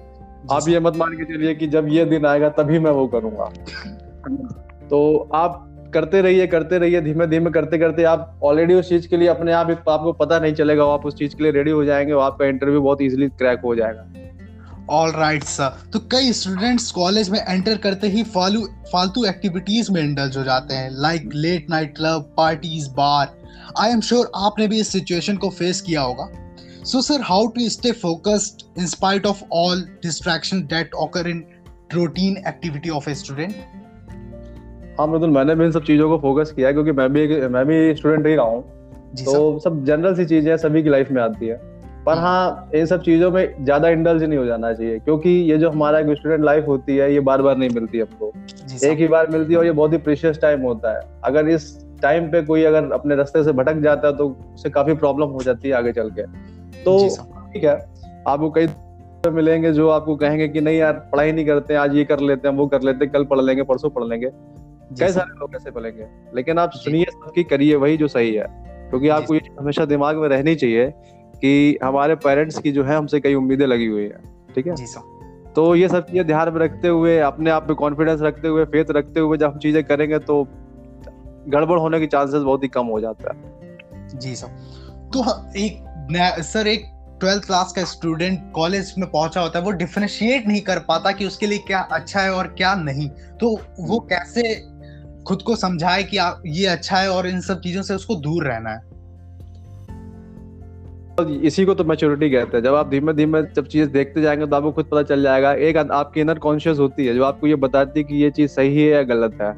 आप 0.51 0.65
ये 0.67 0.79
मत 0.79 0.95
मान 0.95 1.13
के 1.13 1.23
चलिए 1.23 1.55
कि 1.55 1.67
जब 1.67 1.87
ये 1.87 2.05
दिन 2.05 2.25
आएगा 2.25 2.49
तभी 2.49 2.79
मैं 2.79 2.91
वो 2.91 3.07
करूँगा। 3.07 3.45
तो 4.89 5.29
आप 5.33 5.68
करते 5.93 6.21
रहिए 6.21 6.45
करते 6.47 6.77
रहिए 6.79 7.01
धीमे 7.01 7.27
धीमे 7.27 7.51
करते 7.51 7.77
करते 7.77 8.03
आप 8.05 8.39
ऑलरेडी 8.43 8.73
उस 8.73 8.89
चीज़ 8.89 9.07
के 9.07 9.17
लिए 9.17 9.27
अपने 9.27 9.51
आप 9.53 9.69
आपको 9.89 10.13
पता 10.13 10.39
नहीं 10.39 10.53
चलेगा, 10.53 10.85
आप 10.85 11.05
उस 11.05 11.15
चीज़ 11.15 11.35
के 11.35 11.43
लिए 11.43 11.51
रेडी 11.51 11.71
हो 11.71 11.83
जाएँगे 11.85 12.13
और 12.13 12.23
आपका 12.23 12.45
इंटरव्यू 12.45 12.81
बहुत 12.81 13.01
इजीली 13.01 13.27
क्रैक 13.29 13.61
हो 13.65 13.75
जाएगा। 13.75 14.05
ऑल 14.89 15.11
राइट 15.11 15.43
सर 15.43 15.73
तो 15.93 15.99
कई 16.11 16.31
स्टूडेंट्स 16.33 16.91
कॉलेज 16.91 17.29
में 17.29 17.39
एंटर 17.39 17.77
करते 17.77 18.07
ही 18.07 18.23
फालू, 18.25 18.61
फालतू 18.91 19.25
एक्टिविटीज़ 19.25 19.91
में 19.91 20.01
इंडल्ज 20.01 20.37
हो 20.37 20.43
जाते 20.43 20.75
हैं 20.75 20.89
like 21.01 21.29
late 21.35 21.69
night 21.69 21.95
club 21.97 22.33
parties 22.37 22.89
bar 22.91 23.35
I 23.79 23.91
am 23.91 24.01
sure 24.01 24.31
आपने 24.35 24.67
भी 24.67 24.79
इस 24.79 24.91
सिचुएशन 24.91 25.37
को 25.37 25.49
फेस 25.49 25.81
किया 25.81 26.01
होगा। 26.01 26.29
So 26.83 27.01
sir 27.01 27.21
how 27.23 27.47
to 27.47 27.69
stay 27.69 27.91
focused 27.91 28.61
in 28.79 28.87
spite 28.87 29.25
of 29.25 29.43
all 29.53 29.81
distraction 30.03 30.61
that 30.69 30.93
occur 30.95 31.27
in 31.27 31.43
routine 31.93 32.37
activity 32.47 32.89
of 32.89 33.09
a 33.09 33.13
student 33.15 33.55
हाँ 34.99 35.07
मतलब 35.07 35.29
मैंने 35.29 35.55
भी 35.55 35.65
इन 35.65 35.71
सब 35.71 35.83
चीज़ों 35.83 36.09
को 36.09 36.17
फोकस 36.19 36.51
किया 36.51 36.67
है 36.67 36.73
क्योंकि 36.73 36.91
मैं 36.91 37.11
भी 37.13 37.21
एक 37.21 37.43
मैं 37.51 37.65
भी 37.65 37.93
स्टूडेंट 37.95 38.25
ही 38.27 38.35
रहा 38.35 38.45
हूँ। 38.45 38.61
तो 39.17 39.59
सब। 39.59 39.83
जनरल 39.85 40.15
सी 40.15 40.25
चीज़ें 40.25 40.55
सभी 40.57 40.81
की 40.83 40.89
लाइफ 40.89 41.11
में 41.11 41.21
आती 41.21 41.47
है। 41.47 41.55
पर 42.05 42.13
हाँ।, 42.13 42.21
हाँ 42.21 42.69
इन 42.75 42.85
सब 42.85 43.01
चीज़ों 43.03 43.29
में 43.31 43.63
ज़्यादा 43.63 43.89
इंडल्ज 43.89 44.23
नहीं 44.23 44.39
हो 44.39 44.45
जाना 44.45 44.71
चाहिए 44.73 44.99
क्योंकि 44.99 45.29
ये 45.29 45.57
जो 45.57 45.69
हमारा 45.69 45.99
एक 45.99 46.11
स्टूडेंट 46.17 46.43
लाइफ 46.43 46.67
होती 46.67 46.97
है 46.97 47.13
ये 47.13 47.19
बार 47.21 47.41
बार 47.41 47.57
नहीं 47.57 47.69
मिलती 47.69 47.99
हमको। 47.99 48.31
एक 48.83 48.97
ही 48.99 49.07
बार 49.07 49.27
मिलती 49.27 49.53
है 49.53 49.59
और 49.59 49.65
ये 49.65 49.71
बहुत 49.71 49.93
ही 49.93 49.97
प्रीशियस 49.99 50.41
टाइम 50.41 50.61
होता 50.61 50.91
है। 50.91 51.01
अगर 51.23 51.49
इस 51.49 51.71
टाइम 52.01 52.29
पे 52.31 52.41
कोई 52.41 52.63
अगर 52.63 52.91
अपने 52.93 53.15
रास्ते 53.15 53.43
से 53.43 53.51
भटक 53.51 53.81
जाता 53.81 54.07
है 54.07 54.17
तो 54.17 54.27
उससे 54.55 54.69
काफ़ी 54.69 54.93
प्रॉब्लम 54.95 55.29
हो 55.29 55.41
जाती 55.43 55.69
है 55.69 55.75
आगे 55.75 55.91
चल 55.91 56.09
के। 56.09 56.23
तो 56.83 56.97
ठीक 57.53 57.63
है 57.63 57.75
आपको 58.27 58.49
कई 58.49 58.67
मिलेंगे 59.31 59.71
जो 59.73 59.89
आपको 59.89 60.15
कहेंगे 60.15 60.47
कि 60.47 60.61
नहीं 60.61 60.77
यार 60.77 60.93
पढ़ाई 61.11 61.31
नहीं 61.31 61.45
करते 61.45 61.75
आज 61.75 61.95
ये 61.95 62.03
कर 62.05 62.19
लेते 62.19 62.47
हैं 62.47 62.55
वो 62.55 62.67
कर 62.67 62.81
लेते 62.81 63.05
हैं 63.05 63.13
कल 63.13 63.23
पढ़ 63.25 63.41
लेंगे 63.41 63.63
परसों 63.63 63.89
पढ़ 63.89 64.03
लेंगे। 64.03 64.27
कई 64.91 65.11
सारे। 65.11 65.39
लोग 65.39 65.55
ऐसे 65.55 65.71
बोलेंगे 65.71 66.07
लेकिन 66.35 66.59
आप 66.59 66.71
सुनिए 66.75 67.05
सबकी 67.05 67.43
करिए 67.43 67.75
वही 67.75 67.97
जो 67.97 68.07
सही 68.07 68.33
है। 68.35 68.45
क्योंकि 68.89 69.09
आपको 69.09 69.35
ये 69.35 69.41
हमेशा 69.59 69.85
दिमाग 69.85 70.17
में 70.17 70.27
रहनी 70.29 70.55
चाहिए 70.55 70.91
कि 71.35 71.77
हमारे 71.83 72.15
पेरेंट्स 72.15 72.57
की 72.59 72.71
जो 72.71 72.83
है 72.83 72.95
हमसे 72.95 73.19
कई 73.19 73.33
उम्मीदें 73.33 73.65
लगी 73.67 73.85
हुई 73.85 74.03
है। 74.03 74.21
ठीक 74.55 74.67
है? 74.67 74.75
तो 75.55 75.75
ये 75.75 75.87
सब 75.89 76.05
चीज़ें 76.05 76.25
ध्यान 76.27 76.53
में 76.53 76.59
रखते 76.59 76.87
हुए 76.87 77.17
अपने 77.19 77.51
आप 77.51 77.67
में 77.67 77.75
कॉन्फिडेंस 77.75 78.21
रखते 78.21 78.47
हुए 78.47 78.65
फेथ 78.65 78.91
रखते 78.91 79.19
हुए 79.19 79.37
जब 79.37 79.51
हम 79.51 79.59
चीज़ें 79.59 79.83
करेंगे 79.83 80.19
तो 80.19 80.43
गड़बड़ 81.47 81.77
होने 81.79 81.99
के 81.99 82.07
चांसेस 82.07 82.41
बहुत 82.41 82.63
ही 82.63 82.67
कम 82.67 82.85
हो 82.85 82.99
जाता 83.01 83.33
है। 83.33 84.17
जी 84.19 84.35
सर। 84.35 84.47
तो 85.13 85.23
एक 85.57 85.85
सर 86.43 86.67
एक 86.67 86.85
ट्वेल्थ 87.19 87.45
क्लास 87.45 87.73
का 87.75 87.83
स्टूडेंट 87.83 88.51
कॉलेज 88.51 88.93
में 88.97 89.09
पहुँचा 89.11 89.41
होता 89.41 89.59
है 89.59 89.65
वो 89.65 89.71
डिफ्रेंशिएट 89.71 90.47
नहीं 90.47 90.61
कर 90.61 90.79
पाता 90.79 91.11
कि 91.11 91.25
उसके 91.25 91.47
लिए 91.47 91.57
क्या 91.57 91.79
अच्छा 91.91 92.19
है 92.19 92.31
और 92.33 92.47
क्या 92.47 92.73
नहीं। 92.75 93.09
तो 93.09 93.49
वो। 93.79 93.99
कैसे 94.09 94.41
खुद 95.29 95.41
को 95.41 95.55
समझाए 95.55 96.03
कि 96.03 96.17
आप 96.17 96.43
ये 96.45 96.65
अच्छा 96.67 96.97
है 96.97 97.09
और 97.11 97.27
इन 97.27 97.41
सब 97.41 97.59
चीज़ों 97.61 97.81
से 97.81 97.95
उसको 97.95 98.15
दूर 98.15 98.47
रहना 98.47 98.69
है। 98.69 98.87
इसी 101.41 101.65
को 101.65 101.73
तो 101.73 101.83
मैच्योरिटी 101.83 102.29
कहते 102.29 102.57
हैं। 102.57 102.63
जब 102.63 102.75
आप 102.75 102.89
धीमे 102.89 103.13
धीमे 103.13 103.41
जब 103.55 103.67
चीज़ 103.67 103.89
देखते 103.89 104.21
जाएँगे 104.21 104.45
तो 104.45 104.55
आपको 104.55 104.71
खुद 104.71 104.85
पता 104.85 105.03
चल 105.03 105.23
जाएगा 105.23 105.53
एक 105.53 105.77
आपकी 105.77 106.21
इनर 106.21 106.39
कॉन्शियस 106.39 106.79
होती 106.79 107.05
है 107.05 107.13
जो 107.15 107.23
आपको 107.23 107.47
ये 107.47 107.55
बताती 107.55 107.99
है 107.99 108.03
कि 108.03 108.15
ये 108.15 108.29
चीज़ 108.29 108.51
सही 108.51 108.77
है 108.77 108.89
या 108.89 109.01
गलत 109.03 109.37
है। 109.41 109.53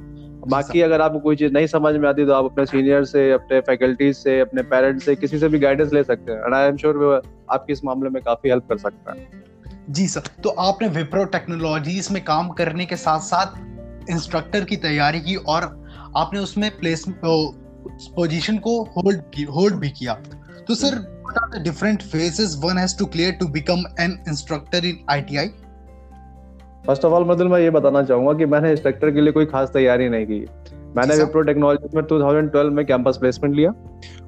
बाकी 0.48 0.82
अगर 0.82 1.02
आपको 1.02 1.20
कोई 1.20 1.36
चीज़ 1.36 1.54
नहीं 1.54 1.68
समझ 1.68 1.96
में 1.96 2.10
आती 2.10 2.26
तो 2.26 2.34
आप 2.34 2.46
अपने 2.46 2.66
सीनियर 2.66 3.04
से 3.06 3.32
अपने 3.32 3.60
फैकल्टीज 3.60 4.16
से 4.16 4.40
अपने 4.40 4.64
पेरेंट्स 4.64 5.06
से 5.06 5.16
किसी 5.16 5.40
से 5.40 5.50
भी 5.50 5.60
गाइडेंस 5.60 5.94
ले 5.94 6.04
सकते 6.04 6.32
हैं। 6.32 6.40
एंड 6.40 6.54
आई 6.54 6.68
एम 6.68 6.78
श्योर 6.78 7.22
आपकी 7.52 7.74
इस 7.74 7.86
मामले 7.86 8.10
में 8.10 8.22
काफ़ी 8.24 8.50
हेल्प 8.50 8.64
कर 8.70 8.78
सकता 8.78 9.12
है। 9.12 9.28
जी 9.90 10.08
सर 10.08 10.22
तो 10.44 10.50
आपने 10.50 10.88
विप्रो 10.88 11.26
टेक्नोलॉजीज़ 11.26 12.14
में 12.14 12.24
काम 12.24 12.50
करने 12.50 12.86
के 12.86 12.96
साथ 12.96 13.20
साथ 13.20 13.71
इंस्ट्रक्टर 14.12 14.66
की 14.66 14.78
तैयारी 14.80 15.20
की 15.22 15.36
और 15.48 15.64
आपने 16.18 16.40
उसमें 16.40 16.70
प्लेस 16.80 17.06
पोजीशन 18.16 18.58
को 18.58 18.82
होल्ड 18.96 19.46
होल्ड 19.50 19.76
भी 19.76 19.90
किया। 19.90 20.14
तो 20.68 20.76
sir 20.76 20.98
what 20.98 21.38
are 21.38 21.60
the 21.60 21.64
different 21.64 22.02
phases 22.04 22.56
one 22.64 22.78
has 22.78 22.98
to 23.00 23.06
clear 23.06 23.32
to 23.40 23.48
become 23.50 23.84
an 24.00 24.18
instructor 24.28 24.86
in 24.86 25.06
ITI 25.10 25.48
first 26.86 27.06
of 27.06 27.14
all 27.14 27.26
मतलब 27.30 27.52
मैं 27.52 27.60
ये 27.60 27.70
बताना 27.70 28.04
चाहूँगा 28.04 28.34
कि 28.34 28.46
मैंने 28.46 28.72
इंस्ट्रक्टर 28.72 29.12
के 29.12 29.22
लिए 29.22 29.32
कोई 29.32 29.46
खास 29.46 29.70
तैयारी 29.74 30.10
नहीं 30.10 30.26
की। 30.26 30.46
मैंने 30.98 31.16
विप्रो 31.16 31.42
टेक्नोलॉजी 31.42 31.96
में 31.96 32.04
2012 32.04 32.72
में 32.72 32.86
कैंपस 32.86 33.18
प्लेसमेंट 33.18 33.56
लिया 33.56 33.72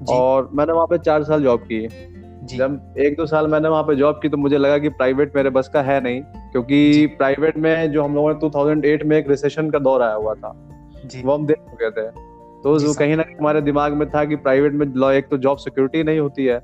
और 0.10 0.50
मैंने 0.54 0.74
वहाँ 0.74 0.86
पे 0.88 0.98
चार 0.98 1.24
साल 1.24 1.44
जॉब 1.44 1.60
की 1.62 1.80
जब 2.44 2.96
एक 2.98 3.16
दो 3.18 3.26
साल 3.26 3.48
मैंने 3.48 3.70
वहाँ 3.70 3.84
पे 3.84 3.96
जॉब 3.96 4.20
की 4.22 4.30
तो 4.30 4.38
मुझे 4.38 4.58
लगा 4.58 4.78
कि 4.78 4.90
प्राइवेट 4.90 5.36
मेरे 5.36 5.50
बस 5.50 5.70
का 5.74 5.82
है 5.82 6.00
नहीं 6.02 6.22
क्योंकि 6.52 7.06
प्राइवेट 7.18 7.58
में 7.58 7.92
जो 7.92 8.04
हम 8.04 8.16
लोगों 8.16 8.34
ने 8.34 8.40
2008 8.40 9.04
में 9.04 9.18
एक 9.18 9.30
रिसेशन 9.30 9.70
का 9.70 9.80
दौर 9.80 10.02
आया 10.02 10.14
हुआ 10.14 10.34
था 10.34 10.50
वो 11.16 11.34
हम 11.34 11.46
देख 11.46 11.58
चुके 11.72 11.90
थे। 11.92 12.08
तो 12.64 12.94
कहीं 12.94 13.16
ना 13.16 13.24
कहीं 13.24 13.36
हमारे 13.36 13.62
दिमाग 13.62 13.94
में 13.94 14.08
था 14.10 14.24
कि 14.26 14.36
प्राइवेट 14.38 14.74
में 14.74 14.86
एक 15.10 15.28
तो 15.28 15.38
जॉब 15.38 15.58
सिक्योरिटी 15.58 16.04
नहीं 16.04 16.20
होती 16.20 16.46
है 16.46 16.58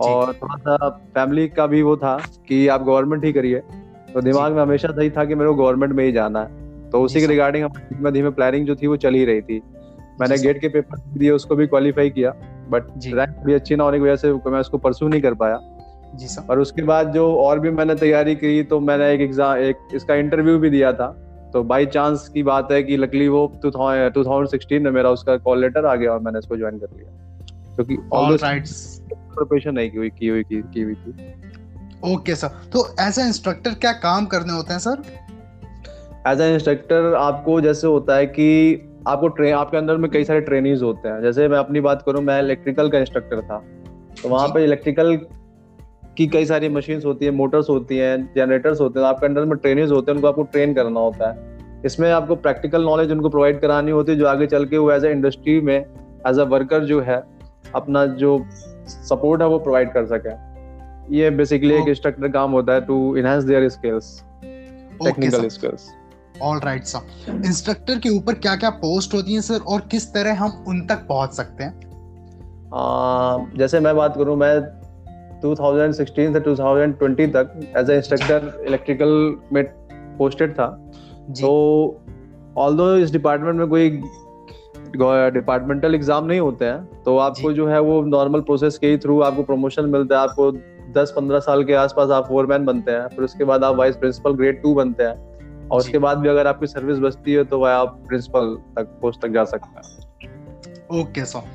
और 0.00 0.32
थोड़ा 0.34 0.56
सा 0.58 0.88
फैमिली 1.14 1.48
का 1.48 1.66
भी 1.66 1.82
वो 1.82 1.96
था 1.96 2.16
कि 2.48 2.66
आप 2.68 2.84
गवर्नमेंट 2.84 3.24
ही 3.24 3.32
करिए। 3.32 3.58
तो 4.14 4.20
दिमाग 4.20 4.52
में 4.52 4.62
हमेशा 4.62 4.88
सही 4.88 5.10
था 5.10 5.24
कि 5.24 5.34
मेरे 5.34 5.50
को 5.50 5.56
गवर्नमेंट 5.56 5.92
में 5.92 6.04
ही 6.04 6.12
जाना 6.12 6.40
है। 6.40 6.90
तो 6.90 7.02
उसी 7.02 7.20
के 7.20 7.26
रिगार्डिंग 7.26 7.64
धीमे 7.66 8.10
धीमे 8.12 8.30
प्लानिंग 8.30 8.66
जो 8.66 8.76
थी 8.76 8.86
वो 8.86 8.96
चल 8.96 9.14
ही 9.14 9.24
रही 9.24 9.40
थी। 9.42 9.60
मैंने 10.20 10.38
गेट 10.38 10.60
के 10.60 10.68
पेपर 10.68 10.98
दिए 11.18 11.30
उसको 11.30 11.56
भी 11.56 11.66
क्वालिफाई 11.66 12.10
किया। 12.10 12.30
बट 12.68 12.82
रैंक 13.06 13.36
भी 13.46 13.54
अच्छी 13.54 13.76
ना 13.76 13.84
होने 13.84 13.98
की 13.98 14.04
वजह 14.04 14.16
से 14.16 14.32
मैं 14.50 14.60
उसको 14.60 14.78
परसू 14.78 15.08
नहीं 15.08 15.20
कर 15.22 15.34
पाया। 15.34 15.60
जी 16.14 16.26
सर। 16.28 16.46
और 16.50 16.60
उसके 16.60 16.82
बाद 16.84 17.12
जो 17.12 17.32
और 17.36 17.60
भी 17.60 17.70
मैंने 17.72 17.94
तैयारी 17.94 18.34
की 18.36 18.62
तो 18.64 18.80
मैंने 18.80 19.12
एक 19.12 19.20
एग्ज़ाम 19.20 19.58
एक 19.58 19.88
इसका 19.94 20.14
इंटरव्यू 20.14 20.58
भी 20.58 20.70
दिया 20.70 20.92
था। 20.92 21.06
तो 21.52 21.62
बाई 21.64 21.86
चांस 21.88 22.28
की 22.28 22.42
बात 22.42 22.72
है 22.72 22.82
कि 22.82 22.96
लकली 22.96 23.28
वो 23.28 23.46
टू 23.62 23.70
थाउज़ेंड 23.70 24.48
सिक्सटीन 24.48 24.82
में 24.82 24.90
मेरा 24.90 25.10
उसका 25.10 25.36
कॉल 25.38 25.60
लेटर 25.60 25.86
आ 25.86 25.94
गया 25.94 26.12
और 26.12 26.20
मैंने 26.20 26.38
इसको 26.38 26.56
ज्वाइन 26.56 26.78
कर 26.78 26.96
लिया। 26.96 27.10
क्योंकि 27.76 27.96
ऑल 28.12 28.36
प्रिपरेशन 28.38 29.74
नहीं 29.74 29.90
की 29.90 29.98
हुई 29.98 30.10
की 30.10 30.28
हुई 30.28 30.42
की, 30.42 30.62
की 30.64 30.82
हुई 30.82 30.94
थी। 30.94 32.14
ओके 32.14 32.34
सर 32.34 32.48
तो 32.72 32.86
एज 33.00 33.18
ए 33.18 33.22
इंस्ट्रक्टर 33.22 33.74
क्या 33.74 33.92
काम 34.00 34.26
करने 34.26 34.52
होते 34.52 34.72
हैं 34.72 34.80
सर 34.80 35.02
एज 36.28 36.40
ए 36.40 36.52
इंस्ट्रक्टर 36.54 37.14
आपको 37.14 37.60
जैसे 37.60 37.86
होता 37.86 38.16
है 38.16 38.26
कि 38.26 38.46
आपको 39.06 39.28
ट्रेन 39.28 39.54
आपके 39.54 39.76
अंदर 39.76 39.96
में 39.96 40.10
कई 40.10 40.24
सारे 40.24 40.40
ट्रेनिंग 40.40 40.82
होते 40.82 41.08
हैं। 41.08 41.20
जैसे 41.22 41.48
मैं 41.48 41.58
अपनी 41.58 41.80
बात 41.80 42.02
करूँ 42.02 42.22
मैं 42.22 42.38
इलेक्ट्रिकल 42.42 42.88
का 42.90 42.98
इंस्ट्रक्टर 42.98 43.40
था। 43.40 43.58
तो 44.22 44.28
वहाँ 44.28 44.48
पर 44.48 44.60
इलेक्ट्रिकल 44.60 45.16
की 46.16 46.26
कई 46.26 46.44
सारी 46.46 46.68
मशीन्स 46.68 47.04
होती 47.04 47.24
है 47.24 47.30
मोटर्स 47.30 47.68
होती 47.70 47.96
हैं 47.98 48.16
जनरेटर्स 48.36 48.80
होते 48.80 49.00
हैं। 49.00 49.06
आपके 49.06 49.26
अंडर 49.26 49.44
में 49.44 49.56
ट्रेनिंग 49.58 49.90
होते 49.90 50.10
हैं 50.10 50.16
उनको 50.16 50.28
आपको 50.28 50.42
ट्रेन 50.42 50.74
करना 50.74 51.00
होता 51.00 51.30
है। 51.30 51.54
इसमें 51.84 52.10
आपको 52.12 52.36
प्रैक्टिकल 52.36 52.84
नॉलेज 52.84 53.12
उनको 53.12 53.28
प्रोवाइड 53.28 53.60
करानी 53.60 53.90
होती 53.90 54.12
है 54.12 54.18
जो 54.18 54.26
आगे 54.26 54.46
चल 54.46 54.64
के 54.64 54.78
वो 54.78 54.90
एज 54.92 55.04
ए 55.04 55.10
इंडस्ट्री 55.12 55.60
में 55.60 55.76
एज 55.76 56.38
अ 56.38 56.44
वर्कर 56.44 56.84
जो 56.84 57.00
है 57.00 57.22
अपना 57.74 58.04
जो 58.22 58.38
सपोर्ट 58.88 59.42
है 59.42 59.48
वो 59.48 59.58
प्रोवाइड 59.58 59.92
कर 59.92 60.06
सके। 60.06 60.34
ये 61.16 61.30
बेसिकली 61.30 61.74
एक 61.74 61.88
इंस्ट्रक्टर 61.88 62.28
काम 62.28 62.52
होता 62.52 62.72
है 62.72 62.80
to 62.80 63.16
enhance 63.16 63.44
their 63.44 63.68
skills 63.68 64.22
technical 65.04 65.48
skills 65.48 65.88
all 66.42 66.58
right 66.58 66.84
sir 66.84 67.42
instructor 67.46 67.98
के 67.98 68.08
ऊपर 68.08 68.34
क्या 68.34 68.56
क्या 68.56 68.70
पोस्ट 68.70 69.14
होती 69.14 69.34
हैं 69.34 69.40
सर 69.40 69.60
और 69.68 69.80
किस 69.80 70.12
तरह 70.14 70.34
हम 70.34 70.64
उन 70.68 70.86
तक 70.86 71.06
पहुँच 71.08 71.32
सकते 71.32 71.64
हैं? 71.64 71.74
uh, 72.68 73.58
जैसे 73.58 73.80
मैं 73.80 73.96
बात 73.96 74.16
करूँ 74.16 74.36
मैं 74.36 74.54
2016 75.40 76.32
से 76.32 76.40
2020 76.40 77.32
तक 77.34 77.60
एज 77.76 77.90
ए 77.90 77.96
इंस्ट्रक्टर 77.96 78.64
इलेक्ट्रिकल 78.68 79.36
में 79.52 79.64
पोस्टेड 80.18 80.52
था। 80.52 80.66
तो 81.40 81.50
ऑल 82.58 82.80
इस 83.02 83.12
डिपार्टमेंट 83.12 83.58
में 83.58 83.68
कोई 83.68 83.90
डिपार्टमेंटल 85.32 85.94
एग्ज़ाम 85.94 86.24
नहीं 86.24 86.40
होते 86.40 86.64
हैं 86.64 87.02
तो 87.04 87.16
आपको 87.18 87.52
जो। 87.52 87.66
है 87.68 87.80
वो 87.80 88.00
नॉर्मल 88.02 88.40
प्रोसेस 88.40 88.78
के 88.78 88.86
ही 88.86 88.98
थ्रू 88.98 89.20
आपको 89.20 89.42
प्रमोशन 89.42 89.84
मिलता 89.84 90.16
है। 90.16 90.22
आपको 90.22 90.50
10-15 90.92 91.40
साल 91.40 91.64
के 91.64 91.74
आसपास 91.74 92.10
आप 92.10 92.28
फोरमैन 92.28 92.64
बनते 92.64 92.92
हैं 92.92 93.06
फिर 93.08 93.24
उसके 93.24 93.44
बाद 93.44 93.64
आप 93.64 93.76
वाइस 93.76 93.96
प्रिंसिपल 93.96 94.32
ग्रेड 94.32 94.62
टू 94.62 94.74
बनते 94.74 95.04
हैं। 95.04 95.35
और 95.70 95.80
उसके 95.80 95.98
बाद 95.98 96.18
भी 96.18 96.28
अगर 96.28 96.46
आपकी 96.46 96.66
सर्विस 96.66 96.98
बचती 96.98 97.32
है 97.32 97.44
तो 97.44 97.58
वह 97.58 97.72
आप 97.72 98.02
प्रिंसिपल 98.08 98.54
तक 98.76 98.98
पोस्ट 99.02 99.20
तक 99.22 99.28
जा 99.28 99.44
सकते 99.44 99.68
हैं। 99.68 101.00
ओके 101.00 101.24
सर 101.24 101.54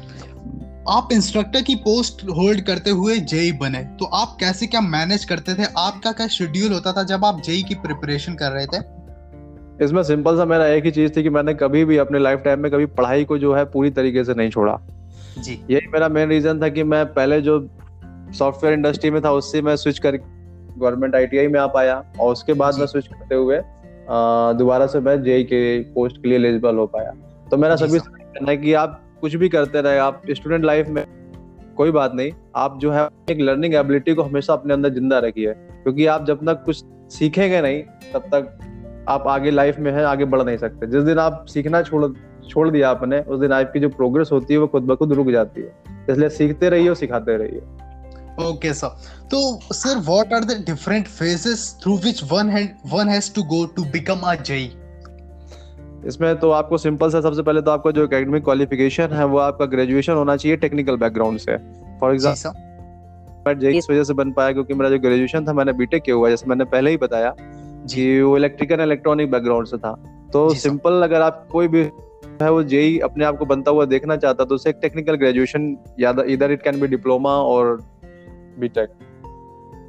आप 0.90 1.10
इंस्ट्रक्टर 1.14 1.62
की 1.62 1.76
पोस्ट 1.78 2.24
होल्ड 2.30 2.62
करते 2.62 2.90
हुए 2.90 3.18
जेई 3.26 3.52
बने 3.58 3.84
तो 4.00 4.06
आप 4.16 4.36
कैसे 4.40 4.68
क्या 4.68 4.82
मैनेज 4.82 5.26
करते 5.26 5.54
थे? 5.54 5.64
आपका 5.78 6.12
क्या 6.12 6.28
शेड्यूल 6.30 6.74
होता 6.74 6.94
था 6.94 7.04
जब 7.04 7.26
आप 7.26 7.42
जेई 7.42 7.64
की 7.64 7.76
प्रिपरेशन 7.78 8.36
कर 8.36 8.52
रहे 8.52 8.66
थे? 8.66 8.80
इसमें 9.86 10.02
सिंपल 10.04 10.38
सा 10.38 10.46
मेरा 10.46 10.66
एक 10.68 10.86
ही 10.86 10.92
चीज़ 10.92 11.12
थी 11.18 11.24
कि 11.24 11.30
मैंने 11.30 11.54
कभी 11.54 11.84
भी 11.86 11.98
अपने 11.98 12.20
लाइफ 12.20 12.40
टाइम 12.40 12.60
में 12.60 12.72
कभी 12.72 12.86
पढ़ाई 12.98 13.24
को 13.26 13.38
जो 13.38 13.54
है 13.56 13.64
पूरी 13.66 13.92
तरीके 13.92 14.24
से 14.24 14.34
नहीं 14.34 14.50
छोड़ा। 14.50 14.78
जी। 15.40 15.54
यही 15.70 15.88
मेरा 15.88 16.08
मेन 16.10 16.30
रीजन 16.30 16.62
था 16.62 16.70
कि 16.70 16.84
मैं 16.84 17.06
पहले 17.14 17.42
जो 17.42 17.60
सॉफ्टवेयर 18.38 18.74
इंडस्ट्री 18.74 19.12
में 19.12 19.22
था 19.24 19.32
उससे 19.32 19.62
मैं 19.62 19.76
स्विच 19.76 20.00
कर 20.00 20.18
गवर्नमेंट 20.18 21.16
आईटीआई 21.16 21.48
में 21.48 21.60
आ 21.60 21.66
पाया 21.68 22.04
और 22.20 22.32
उसके 22.32 22.54
बाद 22.54 22.76
मैं 22.76 22.86
स्विच 22.86 23.08
करते 23.08 23.36
हुए 23.36 23.58
दोबारा 24.58 24.88
से 24.88 25.00
मैं 25.00 25.22
जेई 25.24 25.44
के 25.44 25.80
पोस्ट 25.94 26.22
के 26.22 26.30
लिए 26.30 26.38
एलिजिबल 26.38 26.76
हो 26.76 26.86
पाया। 26.88 27.12
तो 27.52 27.58
मेरा 27.58 27.76
सभी 27.76 28.00
कहना 28.00 28.50
है 28.50 28.58
कि 28.58 28.74
आप 28.74 29.02
कुछ 29.22 29.36
भी 29.36 29.50
करते 29.50 29.82
रहे 29.82 29.98
आप 30.00 30.22
स्टूडेंट 30.32 30.64
लाइफ 30.66 30.88
में 30.88 31.06
कोई 31.78 31.92
बात 31.92 32.14
नहीं 32.16 32.32
आप 32.56 32.78
जो 32.80 32.92
है 32.92 33.08
एक 33.30 33.40
लर्निंग 33.42 33.74
एबिलिटी 33.74 34.14
को 34.14 34.24
हमेशा 34.24 34.54
अपने 34.54 34.74
अंदर 34.74 34.90
ज़िंदा 34.90 35.20
रखिए 35.20 35.54
क्योंकि 35.58 36.06
आप 36.06 36.26
जब 36.26 36.46
तक 36.46 36.64
कुछ 36.66 36.84
सीखेंगे 37.10 37.62
नहीं 37.62 37.82
तब 38.14 38.30
तक 38.34 39.06
आप 39.10 39.28
आगे 39.28 39.52
लाइफ 39.52 39.80
में 39.80 39.92
है 39.92 40.04
आगे 40.06 40.26
बढ़ 40.26 40.42
नहीं 40.42 40.58
सकते। 40.58 40.88
जिस 40.88 41.04
दिन 41.04 41.20
आप 41.20 41.46
सीखना 41.50 41.82
छोड़ 41.82 42.06
छोड़ 42.50 42.70
दिया 42.70 42.90
आपने 42.90 43.20
उस 43.20 43.40
दिन 43.40 43.52
आपकी 43.52 43.80
जो 43.80 43.90
प्रोग्रेस 43.90 44.30
होती 44.32 44.54
है 44.54 44.60
वो 44.60 44.68
खुद 44.68 44.84
ब 44.84 44.96
खुद 44.96 45.14
रुक 45.14 45.30
जाती 45.32 45.62
है। 45.62 45.74
इसलिए 46.10 46.30
सीखते 46.30 46.70
रहिए 46.70 46.90
और 46.90 46.96
सिखाते 46.96 47.38
रहिए। 47.38 47.62
ओके 48.40 48.74
सर 48.74 48.88
तो 49.32 49.40
sir 49.74 49.98
what 50.00 50.34
are 50.34 50.44
the 50.44 50.64
different 50.68 51.08
phases 51.08 51.76
through 51.84 51.98
which 51.98 52.24
one 52.24 52.52
one 52.94 53.10
has 53.10 53.34
to 53.34 53.44
go 53.44 53.66
to 53.76 53.84
become 53.92 54.22
a 54.26 54.36
JE 54.44 54.72
इसमें 56.08 56.36
तो 56.40 56.50
आपको 56.52 56.78
सिंपल 56.78 57.10
सा 57.12 57.22
सबसे 57.22 57.42
पहले 57.42 57.62
तो 57.62 57.72
आपका 57.72 57.92
जो 57.92 58.04
एकेडमिक 58.04 58.44
क्वालिफिकेशन 58.44 59.14
है 59.14 59.26
वो 59.26 59.38
आपका 59.40 59.66
ग्रेजुएशन 59.66 60.14
होना 60.14 60.36
चाहिए 60.36 60.58
टेक्निकल 60.58 60.96
बैकग्राउंड 60.98 61.40
से। 61.40 61.58
फॉर 62.00 62.14
एग्ज़ाम्पल 62.14 62.70
मैं 63.48 63.58
जे 63.60 63.72
इस 63.78 63.88
वजह 63.92 64.04
से 64.04 64.14
बन 64.14 64.32
पाया 64.32 64.52
क्योंकि 64.52 64.74
मेरा 64.74 64.90
जो 64.90 65.00
ग्रेजुएशन 65.00 65.48
था 65.48 65.54
मैंने 65.54 65.74
बीटेक 65.74 66.04
किया 66.04 66.16
हुआ 66.16 66.30
जैसे 66.30 66.48
मैंने 66.48 66.66
पहले 66.66 66.90
ही 66.90 66.98
बताया 66.98 67.34
कि 67.40 68.22
वो 68.22 68.36
इलेक्ट्रिकल 68.38 68.82
इलेक्ट्रॉनिक 68.82 69.32
बैकग्राउंड 69.32 69.68
से 69.68 69.78
था। 69.78 69.94
तो 70.34 70.54
सिंपल 70.56 71.04
अगर 71.04 71.22
आप 71.22 71.48
कोई 71.52 71.68
भी 71.68 71.82
है 72.42 72.52
वो 72.52 72.64
जेई 72.64 72.98
अपने 73.00 73.26
आप 73.26 73.38
को 73.38 73.46
बनता 73.46 73.72
हुआ 73.72 73.86
देखना 73.86 74.16
चाहता 74.18 74.46
तो 74.46 74.56
उसे 74.56 74.70
एक 74.70 74.76
टेक्निकल 74.82 75.16
ग्रेजुएशन 75.16 75.76
या 76.00 76.16
either 76.28 76.52
it 76.52 76.62
can 76.62 76.80
be 76.82 76.88
diploma 76.88 77.30
और 77.30 77.78
बीटेक 78.60 78.90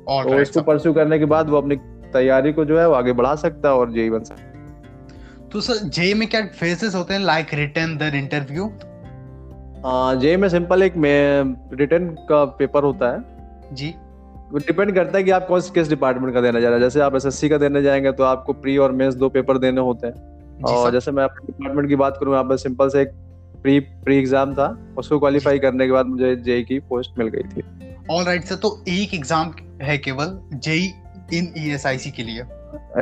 और 0.08 0.24
तो 0.24 0.40
इसको 0.40 0.60
परस्यू 0.62 0.92
करने 0.92 1.18
के 1.18 1.24
बाद 1.24 1.50
वो 1.50 1.56
अपनी 1.56 1.76
तैयारी 2.12 2.52
को 2.52 2.64
जो 2.64 2.78
है 2.78 2.88
वो 2.88 2.94
आगे 2.94 3.12
बढ़ा 3.12 3.34
सकता 3.36 3.68
है 3.68 3.74
और 3.74 3.92
जेई 3.92 4.10
बन 4.10 4.22
सकता 4.22 4.42
है। 4.42 5.48
तो 5.48 5.60
सर 5.60 5.88
जे 5.90 6.12
में 6.14 6.28
क्या 6.28 6.40
फेसेस 6.54 6.94
होते 6.94 7.14
हैं 7.14 7.20
like 7.20 7.54
written 7.54 7.96
then 7.98 8.14
interview 8.14 8.70
J 10.20 10.36
में 10.36 10.48
सिंपल 10.48 10.82
एक 10.82 10.94
रिटर्न 11.74 12.08
का 12.28 12.44
पेपर 12.58 12.82
होता 12.82 13.10
है। 13.12 13.74
जी। 13.74 13.88
वो 14.52 14.58
डिपेंड 14.58 14.94
करता 14.94 15.18
है 15.18 15.24
कि 15.24 15.30
आप 15.30 15.46
कौन 15.46 15.60
से 15.60 15.70
किस 15.74 15.88
डिपार्टमेंट 15.88 16.34
का 16.34 16.40
देना 16.40 16.60
जा 16.60 16.68
रहे 16.68 16.78
हैं। 16.78 16.84
जैसे 16.84 17.00
आप 17.00 17.14
एसएससी 17.16 17.48
का 17.48 17.58
देने 17.58 17.82
जाएँगे 17.82 18.12
तो 18.12 18.24
आपको 18.24 18.52
प्री 18.54 18.76
और 18.78 18.92
मेंस 18.92 19.14
दो 19.14 19.28
पेपर 19.28 19.58
देने 19.58 19.80
होते 19.80 20.06
हैं। 20.06 20.64
और 20.64 20.90
जैसे 20.92 21.10
मैं 21.10 21.24
अपने 21.24 21.46
डिपार्टमेंट 21.46 21.88
की 21.88 21.96
बात 21.96 22.16
करूँ 22.20 22.42
पर 22.48 22.56
सिंपल 22.56 22.88
से 22.88 23.00
एक 23.02 23.12
प्री 23.62 23.78
प्री 23.80 24.16
एग्ज़ाम 24.18 24.54
था। 24.54 24.66
उसको 24.98 25.18
क्वालिफाई 25.18 25.58
करने 25.58 25.86
के 25.86 25.92
बाद 25.92 26.06
मुझे 26.06 26.34
जेई 26.38 26.62
की 26.62 26.78
पोस्ट 26.80 27.18
मिल 27.18 27.28
गई 27.28 27.42
थी। 27.44 27.62
ऑल 28.10 28.24
राइट 28.24 28.44
सर 28.44 28.56
तो 28.56 28.76
एक 28.88 29.14
एग्ज़ाम 29.14 29.52
है 29.82 29.96
केवल 29.98 30.38
जेई 30.56 30.92
इन 31.34 31.52
ईएसआईसी 31.58 32.10
के 32.10 32.22
लिए। 32.22 32.40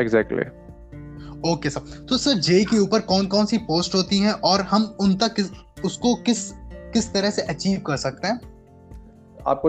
Exactly 0.00 0.38
exactly. 0.38 1.52
ओके 1.52 1.70
सर 1.70 2.04
तो 2.08 2.16
सर 2.18 2.38
जे 2.40 2.64
के 2.64 2.78
ऊपर 2.78 3.00
कौन 3.02 3.26
कौन 3.26 3.46
सी 3.46 3.58
पोस्ट 3.66 3.94
होती 3.94 4.18
हैं 4.18 4.32
और 4.32 4.60
हम 4.62 4.82
उन 5.00 5.14
तक 5.16 5.34
किस, 5.34 5.50
उसको 5.84 6.14
किस 6.26 6.50
किस 6.92 7.12
तरह 7.14 7.30
से 7.30 7.42
अचीव 7.44 7.80
कर 7.86 7.96
सकते 7.96 8.28
हैं? 8.28 8.40
आपको 9.46 9.68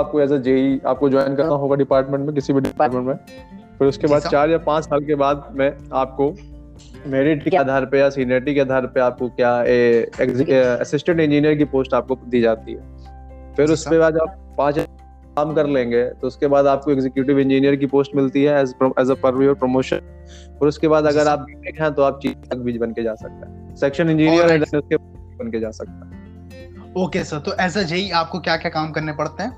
आपको 0.00 0.20
एज 0.20 0.32
अ 0.32 0.36
जेई 0.38 0.80
आपको 0.86 1.10
ज्वाइन 1.10 1.36
करना 1.36 1.54
होगा 1.54 1.76
डिपार्टमेंट 1.76 2.26
में 2.26 2.34
किसी 2.34 2.52
भी 2.52 2.60
डिपार्टमेंट 2.60 3.06
में। 3.06 3.14
फिर 3.78 3.88
उसके 3.88 4.06
बाद 4.06 4.22
चार 4.22 4.50
या 4.50 4.58
पाँच 4.60 4.84
साल 4.84 5.04
के 5.04 5.14
बाद 5.14 5.48
में 5.52 5.70
आपको 5.94 6.34
मेरिट 7.10 7.48
के 7.48 7.56
आधार 7.56 7.86
पे 7.86 7.98
या 7.98 8.10
सीनियरिटी 8.10 8.54
के 8.54 8.60
आधार 8.60 8.86
पे 8.86 9.00
आपको 9.00 9.28
क्या 9.40 9.52
असिस्टेंट 10.76 11.20
इंजीनियर 11.20 11.54
की 11.54 11.64
पोस्ट 11.72 11.94
आपको 11.94 12.16
दी 12.26 12.40
जाती 12.40 12.72
है। 12.72 12.93
फिर 13.56 13.70
उसके 13.70 13.98
बाद 13.98 14.18
आप 14.18 14.36
पाँच 14.58 14.78
काम 15.36 15.52
कर 15.54 15.66
लेंगे 15.66 16.04
तो 16.10 16.26
उसके 16.26 16.46
बाद 16.46 16.66
आपको 16.66 16.90
एग्जीक्यूटिव 16.90 17.38
इंजीनियर 17.38 17.76
की 17.76 17.86
पोस्ट 17.86 18.14
मिलती 18.16 18.42
है 18.44 18.60
as 18.62 19.10
a 19.10 19.14
per 19.22 19.42
your 19.42 19.54
promotion 19.54 20.58
और 20.60 20.68
उसके 20.68 20.88
बाद 20.88 21.06
अगर 21.06 21.28
आप 21.28 21.38
बीटेक 21.40 21.80
हैं 21.80 21.92
तो 21.94 22.02
आप 22.02 22.18
चीफ 22.22 22.48
तक 22.50 22.56
भी 22.58 22.78
बन 22.78 22.92
के 22.92 23.02
जा 23.02 23.14
सकते 23.14 23.46
हैं। 23.46 23.74
सेक्शन 23.76 24.10
इंजीनियर 24.10 24.50
है 24.50 24.58
उसके 24.60 24.96
बन 24.96 25.50
के 25.50 25.60
जा 25.60 25.70
सकते 25.70 25.92
हैं। 25.92 26.92
ओके 26.96 27.24
सर 27.24 27.38
तो 27.38 27.52
एज 27.60 27.78
अ 27.78 27.82
जेई 27.84 28.10
आपको 28.12 28.40
क्या 28.40 28.56
क्या 28.56 28.70
काम 28.70 28.90
करने 28.92 29.12
पड़ते 29.12 29.42
हैं? 29.42 29.50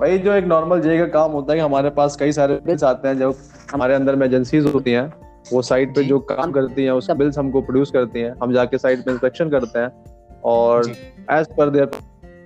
भाई 0.00 0.18
जो 0.18 0.32
एक 0.32 0.44
नॉर्मल 0.46 0.80
जेई 0.80 0.98
का 0.98 1.06
काम 1.14 1.30
होता 1.32 1.52
है 1.52 1.58
कि 1.58 1.64
हमारे 1.64 1.90
पास 1.90 2.16
कई 2.16 2.32
सारे 2.32 2.60
बिल्स 2.66 2.84
आते 2.84 3.08
हैं 3.08 3.18
जो 3.18 3.34
हमारे 3.72 3.94
अंदर 3.94 4.16
में 4.16 4.26
एजेंसीज 4.26 4.66
होती 4.74 4.92
हैं 4.92 5.12
वो 5.52 5.62
साइट 5.62 5.94
पे 5.94 6.04
जो। 6.04 6.18
काम 6.28 6.52
करती 6.52 6.84
हैं 6.84 6.90
उसके 6.92 7.14
बिल्स 7.14 7.38
हमको 7.38 7.60
प्रोड्यूस 7.62 7.90
करती 7.90 8.20
हैं। 8.20 8.34
हम 8.42 8.52
जाके 8.52 8.78
साइट 8.78 9.04
पे 9.04 9.10
इंस्पेक्शन 9.10 9.50
करते 9.50 9.78
हैं 9.78 9.90
और 10.44 10.90
एज 11.30 11.46
पर 11.58 11.70
देयर 11.70 11.90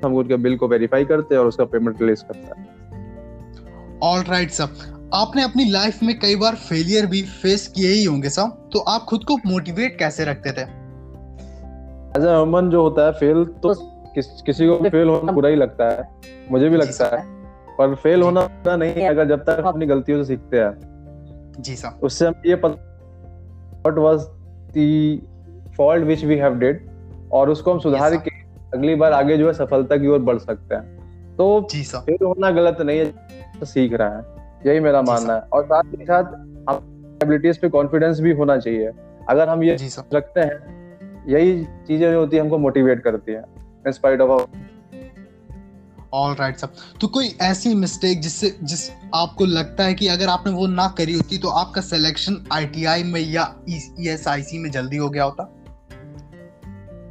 हम 0.04 0.14
उनके 0.14 0.36
बिल 0.36 0.56
को 0.56 0.68
वेरीफाई 0.68 1.04
करते 1.04 1.34
हैं 1.34 1.40
और 1.40 1.48
उसका 1.48 1.64
पेमेंट 1.64 2.00
रिलीज़ 2.02 2.22
करते 2.22 2.60
हैं। 2.60 4.00
ऑल 4.02 4.22
राइट 4.22 4.50
सर 4.50 5.10
आपने 5.14 5.42
अपनी 5.42 5.64
लाइफ 5.70 6.02
में 6.02 6.18
कई 6.18 6.36
बार 6.36 6.54
फेलियर 6.60 7.06
भी 7.06 7.22
फेस 7.22 7.66
किए 7.68 7.88
ही 7.88 8.04
होंगे 8.04 8.28
सर 8.28 8.48
तो 8.72 8.78
आप 8.88 9.00
खुद 9.00 9.24
को 9.24 9.36
मोटिवेट 9.46 9.98
कैसे 9.98 10.24
रखते 10.24 10.52
थे? 10.52 10.62
एज 12.16 12.26
अमन 12.26 12.70
जो 12.70 12.82
होता 12.82 13.06
है 13.06 13.12
फेल 13.12 13.44
तो 13.62 13.74
किस, 14.14 14.26
किसी 14.42 14.66
को 14.66 14.76
फेल 14.88 15.08
होना 15.08 15.32
बुरा 15.32 15.48
ही 15.48 15.56
लगता 15.56 15.88
है। 15.90 16.08
मुझे 16.50 16.68
भी 16.68 16.76
लगता 16.76 17.16
है। 17.16 17.24
पर 17.78 17.94
फेल 17.94 18.22
होना 18.22 18.40
बुरा 18.40 18.76
नहीं 18.76 19.06
अगर 19.08 19.28
जब 19.28 19.44
तक 19.44 19.62
अपनी 19.66 19.86
गलतियों 19.86 20.18
से 20.18 20.24
सीखते 20.24 20.56
हैं। 20.56 21.54
जी 21.60 21.76
सर 21.76 21.98
उससे 22.02 22.26
हम 22.26 22.34
ये 22.46 22.56
पता 22.56 22.88
what 23.86 23.98
was 23.98 24.26
the 24.76 25.72
fault 25.76 26.04
which 26.04 26.24
we 26.24 26.36
have 26.36 26.54
did 26.54 26.86
और 27.32 27.50
उसको 27.50 27.72
हम 27.72 27.78
सुधार 27.78 28.16
के 28.16 28.31
अगली 28.74 28.94
बार 28.94 29.12
आगे 29.12 29.36
जो 29.36 29.46
है 29.46 29.52
सफलता 29.54 29.96
की 29.96 30.06
ओर 30.06 30.18
बढ़ 30.18 30.38
सकते 30.38 30.74
हैं। 30.74 31.36
तो 31.36 31.68
जी 31.70 31.82
फेल 31.84 32.24
होना 32.26 32.50
गलत 32.50 32.80
नहीं 32.80 32.98
है 32.98 33.04
तो 33.60 33.66
सीख 33.66 33.92
रहा 33.92 34.16
है। 34.16 34.24
यही 34.66 34.80
मेरा 34.80 35.02
मानना 35.02 35.34
है। 35.34 35.40
और 35.52 35.64
साथ 35.64 35.82
ही 35.98 36.04
साथ 36.04 36.34
एबिलिटीज 37.22 37.58
पे 37.58 37.68
कॉन्फिडेंस 37.68 38.20
भी 38.20 38.32
होना 38.32 38.56
चाहिए। 38.58 38.90
अगर 39.28 39.48
हम 39.48 39.62
ये 39.62 39.76
रखते 40.14 40.40
हैं 40.40 41.24
यही 41.28 41.64
चीज़ें 41.64 42.10
जो 42.12 42.18
होती 42.20 42.36
है 42.36 42.42
हमको 42.42 42.58
मोटिवेट 42.58 43.02
करती 43.02 43.32
है 43.32 43.42
in 43.86 43.92
spite 43.92 44.20
of 44.20 44.46
all 46.14 46.34
right 46.34 46.56
sir 46.56 46.68
तो 47.00 47.08
कोई 47.08 47.28
ऐसी 47.42 47.74
मिस्टेक 47.74 48.20
जिससे 48.20 48.56
जिस 48.62 48.90
आपको 49.14 49.44
लगता 49.44 49.84
है 49.84 49.94
कि 49.94 50.08
अगर 50.08 50.28
आपने 50.28 50.52
वो 50.52 50.66
ना 50.66 50.86
करी 50.88 51.12
होती 51.12 51.38
तो 51.38 51.48
आपका 51.48 51.80
सिलेक्शन 51.80 52.36
आईटीआई 52.52 53.02
में 53.02 53.20
या 53.20 53.54
ईएसआईसी 53.70 54.58
में 54.58 54.70
जल्दी 54.70 54.96
हो 54.96 55.08
गया 55.10 55.24
होता? 55.24 55.44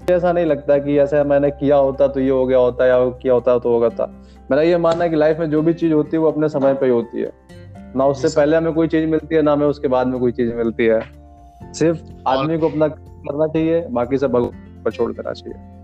ऐसा 0.10 0.32
नहीं 0.32 0.46
लगता 0.46 0.78
कि 0.78 1.00
ऐसा 1.00 1.24
मैंने 1.24 1.52
किया 1.52 1.76
होता 1.76 2.08
तो 2.08 2.20
ये 2.20 2.30
हो 2.30 2.46
गया 2.46 2.58
होता 2.58 2.86
या 2.86 3.10
किया 3.10 3.34
होता 3.34 3.60
तो 3.60 3.70
होगा 3.70 3.90
था। 3.90 4.24
मेरा 4.52 4.62
ये 4.62 4.78
मानना 4.78 5.04
है 5.04 5.10
कि 5.10 5.16
लाइफ 5.16 5.40
में 5.40 5.50
जो 5.50 5.62
भी 5.62 5.74
चीज़ 5.74 5.94
होती 5.94 6.10
है 6.14 6.20
वो 6.20 6.32
अपने 6.32 6.50
समय 6.50 6.74
पे 6.74 6.86
ही 6.86 6.92
होती 6.92 7.22
है। 7.22 7.32
ना 7.96 8.06
उससे 8.06 8.28
पहले 8.28 8.58
हमें 8.58 8.74
कोई 8.74 8.88
चीज़ 8.88 9.06
मिलती 9.06 9.36
है 9.36 9.42
ना 9.42 9.54
हमें 9.54 9.68
उसके 9.68 9.88
बाद 9.88 10.08
में 10.08 10.20
कोई 10.20 10.32
चीज़ 10.32 10.54
मिलती 10.54 10.86
है। 10.86 11.02
सिर्फ़ 11.74 12.00
आदमी 12.28 12.58
को 12.58 12.70
अपना 12.70 12.88
करना 12.88 13.48
चाहिए 13.48 13.88
बाकी 13.88 14.18
सब 14.18 14.32
भगवान 14.32 14.82
पर 14.86 14.92
छोड़ 14.92 15.12
देना 15.12 15.34
चाहिए। 15.34 15.82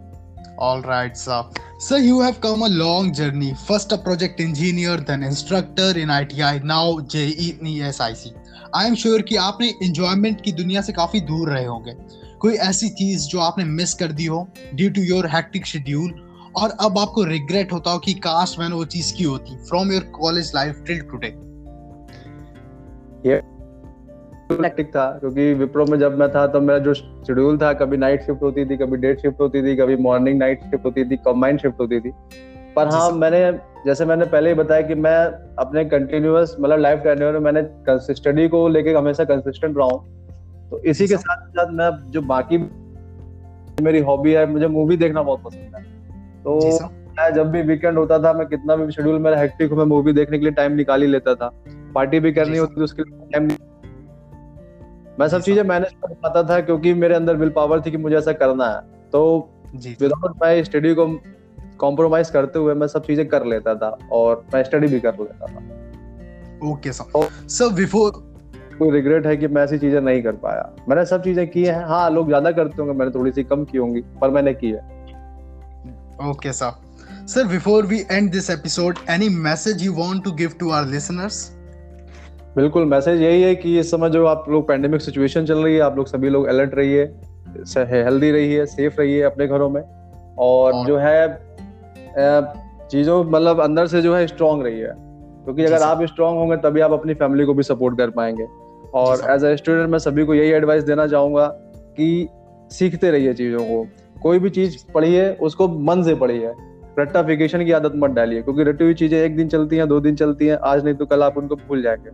All 0.63 0.81
right, 0.83 1.13
sir. 1.13 1.43
Sir, 1.88 1.97
you 1.97 2.17
have 2.21 2.36
come 2.45 2.62
a 2.62 2.81
long 2.81 3.05
journey. 3.21 3.51
First 3.71 3.93
a 3.93 3.97
project 4.07 4.41
engineer, 4.41 4.95
then 5.09 5.29
instructor 5.31 5.97
in 5.97 6.09
ITI, 6.09 6.63
now 6.65 7.05
JE 7.15 7.51
in 7.51 7.77
ESIC. 7.77 8.31
I 8.77 8.91
am 8.91 9.05
sure 9.05 9.21
कि 9.21 9.36
आपने 9.36 9.74
enjoyment 9.83 10.41
की 10.41 10.51
दुनिया 10.51 10.81
से 10.81 10.93
काफ़ी 10.93 11.19
दूर 11.19 11.50
रहे 11.50 11.65
होंगे। 11.65 11.91
कोई 12.39 12.53
ऐसी 12.53 12.89
चीज़ 12.89 13.27
जो 13.27 13.39
आपने 13.39 13.63
मिस 13.63 13.94
कर 13.94 14.12
दी 14.12 14.25
हो 14.25 14.48
due 14.74 14.89
to 14.89 15.01
your 15.01 15.27
hectic 15.27 15.65
schedule 15.65 16.13
और 16.56 16.70
अब 16.70 16.98
आपको 16.98 17.24
रिग्रेट 17.24 17.74
होता 17.74 17.91
हो 17.91 18.00
कि 18.00 18.13
काश 18.13 18.56
मैंने 18.60 18.75
वो 18.75 18.86
चीज़ 18.86 19.13
की 19.15 19.24
होती 19.24 19.56
from 19.56 19.91
your 19.91 20.03
college 20.03 20.51
life 20.56 20.84
till 20.88 21.01
today 21.01 21.27
hectic 24.51 24.89
था 24.89 25.12
क्योंकि 25.12 25.53
विप्रो 25.53 25.86
में 25.86 26.00
जब 26.00 26.20
मैं 26.20 26.29
था 26.29 26.48
तो 26.48 26.62
मेरा 26.62 26.79
जो 26.79 26.94
शेड्यूल 26.94 27.58
था 27.58 27.74
कभी 27.74 27.98
नाइट 27.98 28.22
शिफ्ट 28.22 28.41
होती 28.41 28.65
थी 28.65 28.77
कभी 28.77 28.98
डेट 28.98 29.22
शिफ्ट 29.22 29.39
होती 29.41 29.62
थी 29.63 29.75
कभी 29.75 29.96
मॉर्निंग 29.96 30.39
नाइट 30.39 30.63
शिफ्ट 30.63 30.86
होती 30.86 31.06
थी 31.06 31.17
कंबाइंड 31.17 31.60
शिफ्ट 31.60 31.79
होती 31.79 32.00
थी। 32.00 32.12
पर 32.75 32.88
हाँ 32.88 33.12
मैंने 33.12 33.39
जैसे 33.86 34.06
मैंने 34.06 34.25
पहले 34.25 34.50
ही 34.50 34.56
बताया 34.56 34.82
कि 34.82 34.96
मैं 34.96 35.15
अपने 35.60 35.86
कंटिन्यूअस 35.86 36.56
मतलब 36.60 36.79
लाइफ 36.79 37.00
टेन्योर 37.00 37.34
में 37.34 37.51
मैंने 37.51 38.13
स्टडी 38.13 38.48
को 38.48 38.67
लेके 38.67 38.94
हमेशा 38.94 39.24
कंसिस्टेंट 39.24 39.77
रहा 39.77 39.88
हूँ। 39.88 40.16
तो 40.71 40.79
इसी 40.81 41.07
के 41.07 41.17
साथ 41.17 41.47
साथ 41.50 41.71
मैं 41.74 41.89
जो 42.12 42.21
बाकी 42.24 42.57
मेरी 43.83 44.00
हॉबी 44.01 44.31
है 44.33 44.45
मुझे 44.45 44.67
मूवी 44.67 44.97
देखना 44.97 45.21
बहुत 45.24 45.43
पसंद 45.43 45.75
है। 45.75 45.83
तो 46.43 46.59
मैं 47.17 47.33
जब 47.33 47.51
भी 47.51 47.62
वीकेंड 47.62 47.97
होता 47.97 48.17
था 48.19 48.33
मैं 48.33 48.47
कितना 48.47 48.75
भी 48.75 48.91
शेड्यूल 48.91 49.19
मेरा 49.19 49.39
हेक्टिक 49.39 49.71
हो 49.71 49.77
मैं 49.77 49.86
मूवी 49.86 50.13
देखने 50.13 50.38
के 50.38 50.43
लिए 50.43 50.53
टाइम 50.53 50.71
निकाल 50.71 51.01
ही 51.01 51.07
लेता 51.07 51.36
था। 51.36 51.50
पार्टी 51.95 52.19
भी 52.19 52.31
करनी 52.33 52.57
होती 52.57 52.75
थी 52.75 52.83
उसके 52.83 53.03
लिए 53.03 53.29
टाइम 53.33 53.47
मैं 55.19 55.27
सब 55.27 55.41
चीज़ें 55.41 55.63
मैनेज 55.63 55.91
कर 56.03 56.13
पाता 56.13 56.43
था 56.43 56.59
क्योंकि 56.62 56.93
मेरे 56.93 57.15
अंदर 57.15 57.36
विल 57.36 57.50
पावर 57.50 57.81
थी 57.81 57.91
कि 57.91 57.97
मुझे 57.97 58.15
ऐसा 58.17 58.31
करना 58.33 58.69
है। 58.69 58.79
तो 59.12 59.24
विदाउट 59.75 60.36
माई 60.36 60.63
स्टडी 60.63 60.93
को 60.95 61.07
कॉम्प्रोमाइज 61.79 62.29
करते 62.29 62.59
हुए 62.59 62.74
मैं 62.74 62.88
सब 62.88 63.05
चीज़ें 63.05 63.27
कर 63.27 63.45
लेता 63.45 63.75
था 63.75 63.97
और 64.12 64.45
मैं 64.53 64.63
स्टडी 64.63 64.88
भी 64.88 65.00
कर 65.00 65.13
लेता 65.13 65.45
था। 65.45 66.69
ओके 66.71 66.91
सर 66.91 67.27
सर 67.47 67.74
बिफोर 67.74 68.12
कोई 68.79 68.91
रिग्रेट 68.91 69.25
है 69.25 69.38
कि 69.38 69.48
मैं 69.48 69.63
ऐसी 69.63 69.77
चीज़ें 69.77 70.01
नहीं 70.01 70.24
कर 70.24 70.31
पाया। 70.31 70.75
मैंने 70.89 71.05
सब 71.05 71.24
चीज़ें 71.24 71.48
की 71.48 71.65
हैं। 71.65 71.86
हाँ 71.86 72.10
लोग 72.10 72.27
ज़्यादा 72.27 72.51
करते 72.51 72.81
होंगे 72.81 72.93
मैंने 72.93 73.12
थोड़ी 73.12 73.31
सी 73.31 73.43
कम 73.43 73.63
की 73.63 73.77
होंगी 73.77 74.01
पर 74.22 74.29
मैंने 74.29 74.53
की 74.53 74.72
है। 74.72 74.98
Okay, 76.29 76.51
sir. 76.51 76.72
Sir, 77.34 77.43
before 77.46 77.81
we 77.84 77.98
end 78.19 78.27
this 78.31 78.50
episode, 78.50 78.96
any 78.96 79.29
message 79.29 79.88
you 79.88 79.91
want 79.91 80.24
to 80.25 80.38
give 80.38 80.53
to 80.57 80.65
our 80.69 80.93
listeners? 80.96 81.34
बिल्कुल 82.55 82.86
मैसेज 82.86 83.22
यही 83.22 83.41
है 83.41 83.55
कि 83.55 83.79
इस 83.79 83.91
समय 83.91 84.10
जो 84.10 84.25
आप 84.25 84.46
लोग 84.50 84.67
पैंडेमिक 84.67 85.01
सिचुएशन 85.01 85.46
चल 85.46 85.57
रही 85.63 85.75
है 85.75 85.81
आप 85.81 85.98
लोग 85.98 86.07
सभी 86.07 86.29
लोग 86.29 86.46
अलर्ट 86.46 86.75
रहिए 86.75 87.04
हेल्दी 87.78 88.32
रहिए 88.32 88.65
सेफ़ 88.65 88.95
रहिए 88.99 89.21
अपने 89.21 89.47
घरों 89.47 89.69
में। 89.69 89.82
और 90.39 90.73
और- 90.73 90.88
जो 90.88 90.97
है 90.97 91.39
चीज़ों 92.88 93.23
मतलब 93.23 93.60
अंदर 93.60 93.88
से 93.88 94.02
जो 94.02 94.15
है 94.15 94.28
स्ट्रांग 94.28 94.63
रहिए। 94.63 94.88
क्योंकि 95.43 95.63
अगर 95.63 95.82
आप 95.82 96.04
स्ट्रांग 96.04 96.38
होंगे 96.38 96.58
तभी 96.58 96.82
आप 96.82 96.91
अपनी 96.91 97.13
फैमिली 97.13 97.45
को 97.45 97.54
भी 97.54 97.63
सपोर्ट 97.63 97.97
कर 97.97 98.10
पाएँगे। 98.10 98.66
और 98.93 99.21
एज 99.30 99.43
अ 99.43 99.56
स्टूडेंट 99.56 99.89
मैं 99.89 100.00
सभी 100.00 100.26
को 100.26 100.34
यही 100.34 100.52
एडवाइस 100.52 100.84
देना 100.84 101.08
चाहूँगा 101.08 101.47
कि 101.97 102.28
सीखते 102.71 103.12
रहिए 103.12 103.34
चीज़ों 103.34 103.60
को। 103.60 103.86
कोई 104.21 104.39
भी 104.39 104.50
चीज़ 104.50 104.78
पढ़िए 104.93 105.30
उसको 105.41 105.67
मन 105.67 106.04
से 106.04 106.15
पढ़िए। 106.15 106.54
रट्टाफिकेशन 107.00 107.65
की 107.65 107.71
आदत 107.71 107.93
मत 107.95 108.12
डालिए 108.12 108.41
क्योंकि 108.41 108.63
रटी 108.63 108.84
हुई 108.84 108.93
चीज़ें 108.93 109.19
एक 109.19 109.36
दिन 109.36 109.47
चलती 109.47 109.78
हैं 109.78 109.88
दो 109.88 110.00
दिन 110.00 110.15
चलती 110.15 110.47
हैं 110.47 110.58
आज 110.63 110.84
नहीं 110.86 110.95
तो 110.95 111.06
कल 111.06 111.23
आप 111.23 111.38
उनको 111.38 111.56
भूल 111.56 111.82
जाएँगे। 111.82 112.10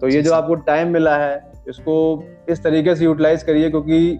तो 0.00 0.08
ये 0.08 0.22
जो 0.22 0.32
आपको 0.32 0.54
टाइम 0.54 0.88
मिला 0.88 1.16
है 1.16 1.50
इसको 1.68 2.24
इस 2.48 2.62
तरीके 2.62 2.94
से 2.94 3.04
यूटिलाइज 3.04 3.42
करिए 3.42 3.70
क्योंकि 3.70 4.18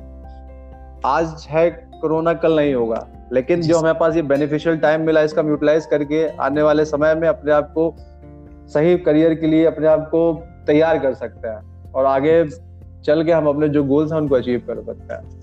आज 1.05 1.47
है 1.51 1.71
कोरोना 2.01 2.33
कल 2.33 2.57
नहीं 2.57 2.75
होगा। 2.75 3.07
लेकिन 3.33 3.61
जो 3.61 3.79
हमारे 3.79 3.99
पास 3.99 4.17
ये 4.17 4.23
बेनिफिशियल 4.23 4.77
टाइम 4.77 5.01
मिला 5.01 5.21
है 5.21 5.27
इसका 5.27 5.43
हम 5.43 5.49
यूटिलाइज 5.49 5.87
करके 5.87 6.27
आने 6.29 6.63
वाले 6.63 6.85
समय 6.85 7.15
में 7.15 7.29
अपने 7.29 7.53
आप 7.53 7.73
को 7.75 7.95
सही 8.69 8.97
करियर 8.99 9.35
के 9.35 9.47
लिए 9.47 9.65
अपने 9.65 9.87
आप 9.87 10.09
को 10.11 10.33
तैयार 10.67 10.99
कर 10.99 11.15
सकते 11.15 11.49
हैं। 11.49 11.78
और 11.95 12.07
आगे 12.07 12.45
चल 13.05 13.25
के 13.25 13.33
हम 13.33 13.47
अपने 13.47 13.69
जो 13.69 13.85
गोल्स 13.85 14.13
हैं 14.13 14.21
उनको 14.21 14.35
अचीव 14.35 14.63
कर 14.71 14.83
सकते 14.85 15.15
हैं। 15.15 15.37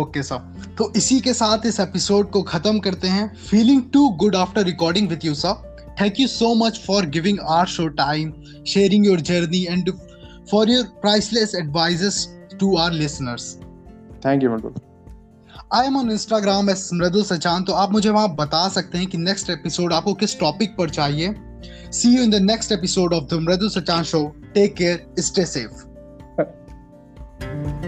ओके 0.00 0.22
सर 0.22 0.74
तो 0.78 0.92
इसी 0.96 1.20
के 1.20 1.32
साथ 1.34 1.66
इस 1.66 1.80
एपिसोड 1.80 2.30
को 2.30 2.42
खत्म 2.42 2.78
करते 2.78 3.08
हैं। 3.08 3.34
Feeling 3.50 3.82
too 3.92 4.08
good 4.08 4.36
after 4.36 4.64
recording 4.64 5.08
with 5.08 5.24
you 5.24 5.34
sir 5.34 5.76
thank 6.00 6.20
you 6.20 6.26
so 6.26 6.54
much 6.54 6.80
for 6.86 7.06
giving 7.06 7.38
our 7.48 7.66
show 7.66 7.86
time 7.88 8.32
sharing 8.66 9.06
your 9.06 9.20
journey 9.20 9.62
and 9.64 9.92
for 10.50 10.70
your 10.70 10.84
priceless 11.02 11.54
advices 11.54 12.26
to 12.60 12.76
our 12.76 12.92
listeners 12.92 13.56
thank 14.26 14.42
you 14.42 14.50
Mintu 14.50 14.74
I 15.74 15.86
am 15.86 15.96
on 15.96 16.10
Instagram 16.10 16.70
as 16.70 16.90
Mridul 16.94 17.22
Sachan 17.24 17.62
तो 17.62 17.72
आप 17.72 17.92
मुझे 17.92 18.10
वहाँ 18.10 18.34
बता 18.34 18.68
सकते 18.68 18.98
हैं 18.98 19.06
कि 19.06 19.18
next 19.18 19.50
episode 19.50 19.92
आपको 19.92 20.14
किस 20.14 20.38
टॉपिक 20.40 20.76
पर 20.76 20.90
चाहिए? 20.90 21.28
See 21.90 22.14
you 22.14 22.22
in 22.22 22.30
the 22.30 22.40
next 22.40 22.72
episode 22.72 23.12
of 23.12 23.28
the 23.28 23.38
Mredu 23.38 23.70
Satan 23.70 24.04
Show. 24.04 24.34
Take 24.54 24.76
care, 24.76 25.04
stay 25.16 25.44
safe. 25.44 25.70